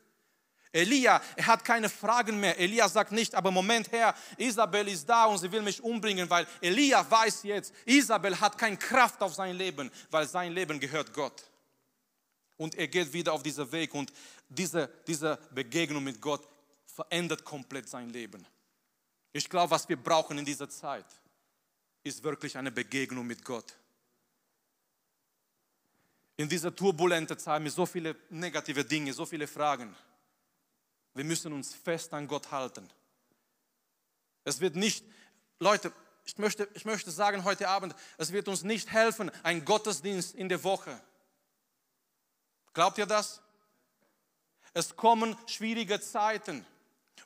Elia, 0.74 1.22
er 1.36 1.48
hat 1.48 1.66
keine 1.66 1.90
Fragen 1.90 2.40
mehr. 2.40 2.58
Elia 2.58 2.88
sagt 2.88 3.12
nicht, 3.12 3.36
aber 3.36 3.52
Moment 3.52 3.92
her, 3.92 4.16
Isabel 4.38 4.88
ist 4.88 5.08
da 5.08 5.26
und 5.26 5.38
sie 5.38 5.52
will 5.52 5.62
mich 5.62 5.84
umbringen, 5.84 6.30
weil 6.30 6.48
Elia 6.62 7.10
weiß 7.10 7.44
jetzt, 7.44 7.74
Isabel 7.86 8.40
hat 8.40 8.58
keine 8.58 8.78
Kraft 8.78 9.22
auf 9.22 9.34
sein 9.34 9.56
Leben, 9.56 9.92
weil 10.10 10.28
sein 10.28 10.54
Leben 10.54 10.80
gehört 10.80 11.14
Gott. 11.14 11.44
Und 12.56 12.76
er 12.76 12.88
geht 12.88 13.12
wieder 13.12 13.34
auf 13.34 13.44
diesen 13.44 13.70
Weg 13.72 13.94
und 13.94 14.14
diese, 14.48 14.90
diese 15.08 15.38
Begegnung 15.52 16.04
mit 16.04 16.22
Gott 16.22 16.48
verändert 16.86 17.44
komplett 17.44 17.90
sein 17.90 18.10
Leben. 18.10 18.46
Ich 19.34 19.50
glaube, 19.50 19.72
was 19.72 19.88
wir 19.90 19.98
brauchen 19.98 20.38
in 20.38 20.46
dieser 20.46 20.70
Zeit, 20.70 21.06
ist 22.04 22.24
wirklich 22.24 22.58
eine 22.58 22.72
Begegnung 22.72 23.26
mit 23.28 23.44
Gott. 23.44 23.76
In 26.38 26.48
dieser 26.48 26.74
turbulenten 26.74 27.38
Zeit 27.38 27.62
mit 27.62 27.74
so 27.74 27.86
vielen 27.86 28.16
negativen 28.30 28.88
Dingen, 28.88 29.14
so 29.14 29.26
viele 29.26 29.48
Fragen. 29.48 29.96
Wir 31.14 31.24
müssen 31.24 31.54
uns 31.54 31.74
fest 31.74 32.14
an 32.14 32.28
Gott 32.28 32.52
halten. 32.52 32.90
Es 34.44 34.60
wird 34.60 34.76
nicht, 34.76 35.06
Leute, 35.60 35.92
ich 36.26 36.38
möchte, 36.38 36.68
ich 36.74 36.86
möchte 36.86 37.12
sagen 37.12 37.44
heute 37.44 37.68
Abend, 37.68 37.96
es 38.18 38.32
wird 38.32 38.48
uns 38.48 38.64
nicht 38.64 38.92
helfen, 38.92 39.32
ein 39.44 39.66
Gottesdienst 39.66 40.36
in 40.36 40.50
der 40.50 40.64
Woche. 40.64 41.00
Glaubt 42.74 42.98
ihr 42.98 43.06
das? 43.06 43.42
Es 44.74 44.96
kommen 44.96 45.36
schwierige 45.48 46.00
Zeiten. 46.00 46.66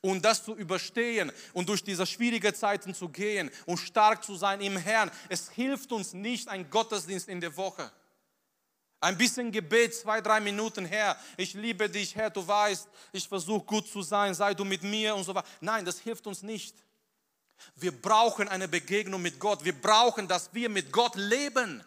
Und 0.02 0.24
das 0.24 0.43
zu 0.43 0.56
überstehen 0.56 1.32
und 1.54 1.69
durch 1.69 1.84
diese 1.84 2.06
schwierigen 2.06 2.54
Zeiten 2.54 2.93
zu 2.93 3.10
gehen 3.10 3.50
und 3.65 3.78
stark 3.78 4.24
zu 4.24 4.36
sein 4.36 4.62
im 4.62 4.78
Herrn, 4.78 5.10
es 5.30 5.50
hilft 5.50 5.91
uns 5.91 6.13
nicht 6.13 6.48
ein 6.48 6.69
Gottesdienst 6.69 7.28
in 7.28 7.41
der 7.41 7.56
Woche. 7.58 7.91
Ein 8.99 9.17
bisschen 9.17 9.51
Gebet, 9.51 9.93
zwei, 9.93 10.21
drei 10.21 10.39
Minuten, 10.39 10.86
Herr, 10.86 11.17
ich 11.38 11.53
liebe 11.53 11.89
dich, 11.89 12.15
Herr, 12.15 12.29
du 12.29 12.45
weißt, 12.47 12.88
ich 13.12 13.27
versuche 13.27 13.65
gut 13.65 13.88
zu 13.88 14.01
sein, 14.01 14.34
sei 14.34 14.53
du 14.53 14.65
mit 14.65 14.84
mir 14.84 15.15
und 15.15 15.23
so 15.23 15.36
weiter. 15.36 15.47
Nein, 15.62 15.86
das 15.86 15.99
hilft 15.99 16.25
uns 16.27 16.41
nicht. 16.41 16.75
Wir 17.75 17.91
brauchen 17.91 18.47
eine 18.47 18.67
Begegnung 18.67 19.21
mit 19.21 19.39
Gott. 19.39 19.63
Wir 19.63 19.79
brauchen, 19.79 20.27
dass 20.27 20.53
wir 20.53 20.69
mit 20.69 20.91
Gott 20.91 21.15
leben. 21.15 21.84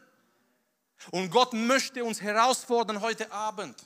Und 1.11 1.31
Gott 1.31 1.53
möchte 1.53 2.05
uns 2.05 2.21
herausfordern 2.21 3.01
heute 3.01 3.31
Abend, 3.31 3.77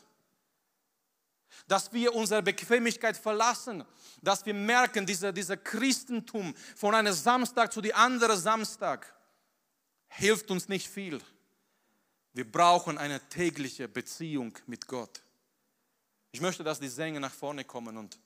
dass 1.68 1.92
wir 1.92 2.14
unsere 2.14 2.42
Bequemlichkeit 2.42 3.16
verlassen, 3.16 3.84
dass 4.22 4.44
wir 4.46 4.54
merken, 4.54 5.04
dieser, 5.04 5.32
dieser 5.32 5.56
Christentum 5.56 6.54
von 6.76 6.94
einem 6.94 7.12
Samstag 7.12 7.72
zu 7.72 7.80
dem 7.80 7.94
anderen 7.94 8.38
Samstag 8.38 9.14
hilft 10.08 10.50
uns 10.50 10.68
nicht 10.68 10.88
viel. 10.88 11.20
Wir 12.32 12.50
brauchen 12.50 12.98
eine 12.98 13.20
tägliche 13.28 13.88
Beziehung 13.88 14.56
mit 14.66 14.86
Gott. 14.86 15.22
Ich 16.30 16.40
möchte, 16.40 16.64
dass 16.64 16.80
die 16.80 16.88
Sänger 16.88 17.20
nach 17.20 17.32
vorne 17.32 17.64
kommen 17.64 17.96
und 17.96 18.18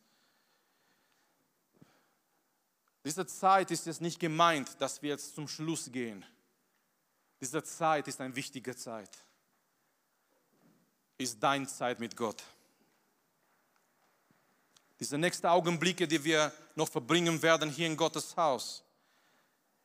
diese 3.05 3.25
Zeit 3.25 3.71
ist 3.71 3.87
jetzt 3.87 4.01
nicht 4.01 4.19
gemeint, 4.19 4.81
dass 4.81 5.01
wir 5.01 5.11
jetzt 5.11 5.37
zum 5.37 5.47
Schluss 5.47 5.90
gehen. 5.92 6.25
Diese 7.40 7.62
Zeit 7.62 8.09
ist 8.09 8.21
eine 8.21 8.35
wichtige 8.35 8.75
Zeit. 8.75 9.11
Ist 11.16 11.40
deine 11.40 11.69
Zeit 11.69 12.01
mit 12.01 12.16
Gott. 12.16 12.42
Diese 14.99 15.19
nächsten 15.19 15.47
Augenblicke, 15.47 16.09
die 16.09 16.25
wir 16.25 16.53
noch 16.75 16.88
verbringen 16.88 17.40
werden 17.42 17.71
hier 17.71 17.87
in 17.87 17.97
Gottes 17.97 18.37
Haus, 18.37 18.83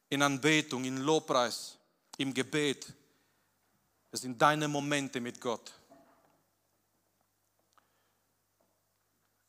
in 0.10 0.24
Anbetung, 0.24 0.84
in 0.84 0.98
Lobpreis, 0.98 1.78
im 2.18 2.34
Gebet, 2.34 2.92
das 4.12 4.22
sind 4.22 4.42
deine 4.42 4.68
Momente 4.68 5.22
mit 5.22 5.40
Gott. 5.40 5.72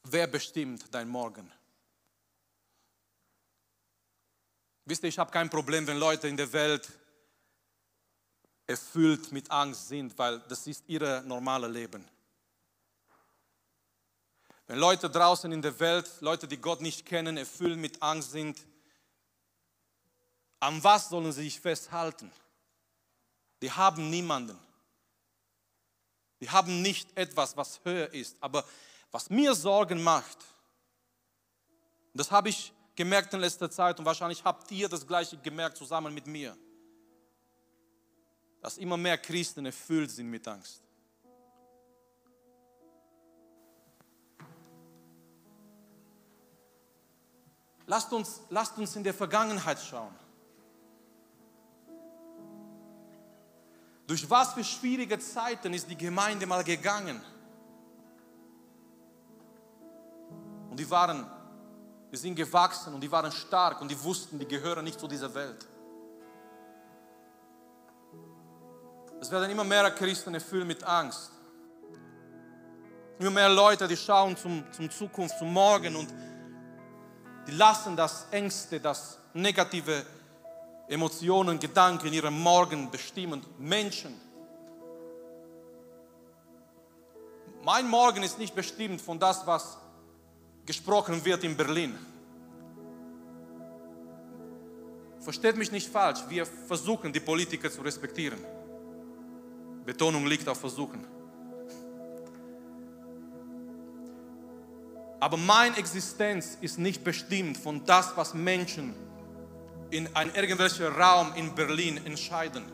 Wer 0.05 0.27
bestimmt 0.27 0.85
dein 0.93 1.09
Morgen? 1.09 1.51
Wisst 4.85 5.03
ihr, 5.03 5.09
ich 5.09 5.19
habe 5.19 5.31
kein 5.31 5.51
Problem, 5.51 5.87
wenn 5.87 5.99
Leute 5.99 6.29
in 6.29 6.37
der 6.37 6.53
Welt 6.53 6.91
erfüllt 8.67 9.33
mit 9.33 9.51
Angst 9.51 9.89
sind, 9.89 10.17
weil 10.19 10.41
das 10.41 10.67
ist 10.67 10.85
ihr 10.89 11.23
normales 11.23 11.71
Leben. 11.71 12.09
Wenn 14.67 14.79
Leute 14.79 15.11
draußen 15.11 15.51
in 15.53 15.61
der 15.61 15.79
Welt, 15.81 16.09
Leute, 16.21 16.49
die 16.49 16.57
Gott 16.57 16.81
nicht 16.81 17.05
kennen, 17.05 17.37
erfüllt 17.37 17.79
mit 17.79 18.01
Angst 18.03 18.31
sind, 18.31 18.59
an 20.61 20.83
was 20.83 21.09
sollen 21.09 21.33
sie 21.33 21.43
sich 21.43 21.61
festhalten? 21.61 22.31
Die 23.63 23.71
haben 23.71 24.11
niemanden. 24.11 24.59
Die 26.41 26.51
haben 26.51 26.83
nicht 26.83 27.17
etwas, 27.17 27.57
was 27.57 27.81
höher 27.85 28.13
ist. 28.13 28.37
Aber 28.41 28.65
was 29.13 29.31
mir 29.31 29.55
Sorgen 29.55 30.03
macht, 30.03 30.39
das 32.13 32.31
habe 32.31 32.49
ich 32.49 32.73
gemerkt 32.97 33.33
in 33.33 33.41
letzter 33.41 33.71
Zeit 33.71 33.99
und 33.99 34.05
wahrscheinlich 34.05 34.45
habt 34.45 34.71
ihr 34.73 34.89
das 34.89 35.07
gleiche 35.07 35.39
gemerkt 35.39 35.77
zusammen 35.77 36.13
mit 36.13 36.27
mir, 36.27 36.57
dass 38.61 38.77
immer 38.79 38.97
mehr 38.97 39.17
Christen 39.17 39.65
erfüllt 39.65 40.11
sind 40.11 40.29
mit 40.29 40.47
Angst. 40.47 40.83
Lasst 47.87 48.13
uns, 48.13 48.41
lasst 48.51 48.77
uns 48.79 48.97
in 48.97 49.05
der 49.05 49.15
Vergangenheit 49.15 49.79
schauen. 49.81 50.22
Durch 54.07 54.29
was 54.29 54.53
für 54.53 54.65
schwierige 54.65 55.19
Zeiten 55.19 55.73
ist 55.73 55.89
die 55.89 55.97
Gemeinde 55.97 56.47
mal 56.47 56.65
gegangen? 56.65 57.21
Und 60.71 60.79
die 60.79 60.91
waren, 60.91 61.27
die 62.11 62.17
sind 62.17 62.35
gewachsen 62.35 62.95
und 62.95 63.01
die 63.01 63.13
waren 63.13 63.31
stark 63.31 63.81
und 63.81 63.91
die 63.91 64.03
wussten, 64.03 64.39
die 64.39 64.49
gehören 64.49 64.85
nicht 64.85 64.99
zu 64.99 65.07
dieser 65.07 65.33
Welt. 65.35 65.67
Es 69.21 69.31
werden 69.31 69.51
immer 69.51 69.65
mehr 69.65 69.91
Christen 69.93 70.35
erfüllt 70.35 70.67
mit 70.67 70.83
Angst. 70.83 71.31
Immer 73.19 73.31
mehr 73.31 73.49
Leute, 73.51 73.87
die 73.87 73.97
schauen 73.97 74.37
zum, 74.37 74.65
zum 74.73 74.91
Zukunft, 74.91 75.39
zum 75.39 75.53
Morgen 75.53 75.95
und 75.95 76.13
die 77.47 77.53
lassen 77.53 77.97
das 77.97 78.27
Ängste, 78.31 78.81
das 78.81 79.19
Negative 79.35 80.05
Emotionen, 80.93 81.59
Gedanken 81.59 82.13
ihren 82.13 82.39
Morgen 82.39 82.91
bestimmen. 82.91 83.43
Menschen. 83.59 84.15
Mein 87.65 87.89
Morgen 87.89 88.23
ist 88.23 88.39
nicht 88.39 88.55
bestimmt 88.55 89.01
von 89.01 89.19
das, 89.19 89.47
was 89.47 89.79
gesprochen 90.67 91.25
wird 91.25 91.45
in 91.45 91.57
Berlin. 91.57 91.97
Versteht 95.21 95.57
mich 95.57 95.73
nicht 95.73 95.89
falsch, 95.89 96.21
wir 96.29 96.45
versuchen 96.45 97.11
die 97.11 97.21
Politiker 97.21 97.71
zu 97.71 97.81
respektieren. 97.81 98.45
Betonung 99.87 100.27
liegt 100.27 100.47
auf 100.47 100.61
Versuchen. 100.61 101.07
Aber 105.21 105.39
meine 105.39 105.79
Existenz 105.79 106.59
ist 106.61 106.79
nicht 106.79 107.03
bestimmt 107.03 107.57
von 107.57 107.83
das, 107.87 108.15
was 108.15 108.35
Menschen 108.35 108.95
in 109.93 110.15
einem 110.17 110.35
irgendwelchen 110.35 110.87
Raum 110.87 111.33
in 111.35 111.55
Berlin 111.55 112.01
entscheiden. 112.05 112.65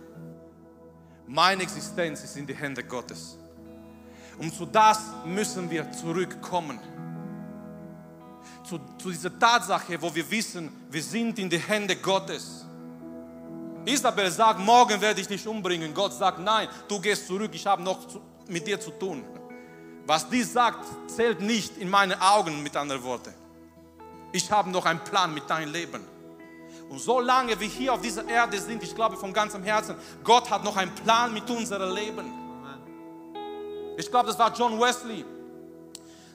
Meine 1.26 1.64
Existenz 1.64 2.22
ist 2.22 2.36
in 2.36 2.46
die 2.46 2.54
Hände 2.54 2.84
Gottes. 2.84 3.36
Und 4.38 4.54
zu 4.54 4.64
das 4.64 5.00
müssen 5.26 5.68
wir 5.68 5.90
zurückkommen. 5.92 6.78
Zu, 8.62 8.78
zu 8.98 9.10
dieser 9.10 9.36
Tatsache, 9.36 10.00
wo 10.00 10.14
wir 10.14 10.30
wissen, 10.30 10.70
wir 10.90 11.02
sind 11.02 11.38
in 11.38 11.50
die 11.50 11.58
Hände 11.58 11.96
Gottes. 11.96 12.64
Isabel 13.84 14.30
sagt, 14.30 14.60
morgen 14.60 15.00
werde 15.00 15.20
ich 15.20 15.26
dich 15.26 15.46
umbringen. 15.46 15.92
Gott 15.92 16.12
sagt, 16.12 16.38
nein, 16.38 16.68
du 16.86 17.00
gehst 17.00 17.26
zurück, 17.26 17.50
ich 17.52 17.66
habe 17.66 17.82
noch 17.82 18.06
zu, 18.06 18.20
mit 18.46 18.66
dir 18.66 18.78
zu 18.78 18.92
tun. 18.92 19.24
Was 20.06 20.28
die 20.28 20.42
sagt, 20.42 20.86
zählt 21.10 21.40
nicht 21.40 21.76
in 21.78 21.90
meinen 21.90 22.18
Augen 22.20 22.62
mit 22.62 22.76
anderen 22.76 23.02
Worten. 23.02 23.34
Ich 24.30 24.50
habe 24.50 24.70
noch 24.70 24.86
einen 24.86 25.00
Plan 25.00 25.34
mit 25.34 25.50
deinem 25.50 25.72
Leben. 25.72 26.17
Und 26.88 27.00
solange 27.00 27.58
wir 27.60 27.68
hier 27.68 27.92
auf 27.92 28.00
dieser 28.00 28.26
Erde 28.26 28.58
sind, 28.60 28.82
ich 28.82 28.94
glaube 28.94 29.16
von 29.16 29.32
ganzem 29.32 29.62
Herzen, 29.62 29.94
Gott 30.24 30.50
hat 30.50 30.64
noch 30.64 30.76
einen 30.76 30.94
Plan 30.94 31.32
mit 31.32 31.48
unserem 31.50 31.94
Leben. 31.94 32.32
Ich 33.96 34.10
glaube, 34.10 34.28
das 34.28 34.38
war 34.38 34.54
John 34.54 34.80
Wesley. 34.80 35.24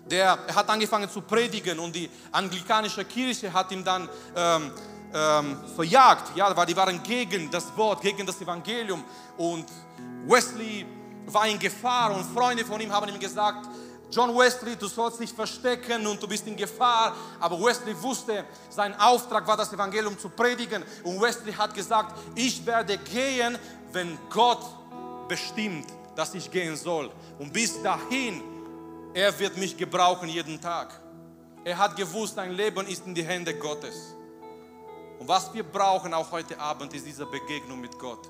Der 0.06 0.38
hat 0.54 0.70
angefangen 0.70 1.10
zu 1.10 1.22
predigen 1.22 1.80
und 1.80 1.96
die 1.96 2.10
anglikanische 2.32 3.06
Kirche 3.06 3.52
hat 3.52 3.72
ihn 3.72 3.84
dann 3.84 4.10
ähm, 4.36 4.72
ähm, 5.14 5.58
verjagt, 5.76 6.36
ja, 6.36 6.56
weil 6.56 6.66
die 6.66 6.76
waren 6.76 7.02
gegen 7.02 7.50
das 7.50 7.76
Wort, 7.78 8.02
gegen 8.02 8.26
das 8.26 8.42
Evangelium. 8.42 9.04
Und 9.38 9.66
Wesley 10.28 10.86
war 11.28 11.48
in 11.48 11.58
Gefahr 11.58 12.14
und 12.14 12.26
Freunde 12.26 12.66
von 12.66 12.82
ihm 12.82 12.92
haben 12.92 13.10
ihm 13.10 13.20
gesagt, 13.20 13.68
John 14.14 14.38
Wesley, 14.38 14.76
du 14.76 14.88
sollst 14.88 15.20
dich 15.20 15.34
verstecken 15.34 16.06
und 16.06 16.22
du 16.22 16.28
bist 16.28 16.46
in 16.46 16.56
Gefahr. 16.56 17.16
Aber 17.40 17.60
Wesley 17.60 18.00
wusste, 18.00 18.46
sein 18.70 18.94
Auftrag 19.00 19.48
war, 19.48 19.58
das 19.58 19.74
Evangelium 19.74 20.18
zu 20.20 20.30
predigen. 20.30 20.84
Und 21.04 21.20
Wesley 21.20 21.52
hat 21.54 21.74
gesagt, 21.74 22.16
ich 22.36 22.64
werde 22.66 22.98
gehen, 23.00 23.58
wenn 23.92 24.18
Gott 24.30 24.64
bestimmt, 25.28 25.88
dass 26.16 26.34
ich 26.36 26.52
gehen 26.52 26.76
soll. 26.76 27.12
Und 27.40 27.52
bis 27.52 27.82
dahin, 27.82 28.44
er 29.14 29.38
wird 29.40 29.58
mich 29.58 29.76
gebrauchen 29.76 30.30
jeden 30.30 30.62
Tag. 30.62 31.00
Er 31.64 31.78
hat 31.78 31.96
gewusst, 31.96 32.38
dein 32.38 32.52
Leben 32.52 32.86
ist 32.86 33.08
in 33.08 33.16
die 33.16 33.24
Hände 33.24 33.56
Gottes. 33.56 34.16
Und 35.18 35.28
was 35.28 35.52
wir 35.54 35.64
brauchen 35.64 36.14
auch 36.14 36.32
heute 36.32 36.60
Abend, 36.60 36.94
ist 36.94 37.06
diese 37.06 37.26
Begegnung 37.26 37.80
mit 37.82 37.98
Gott. 37.98 38.30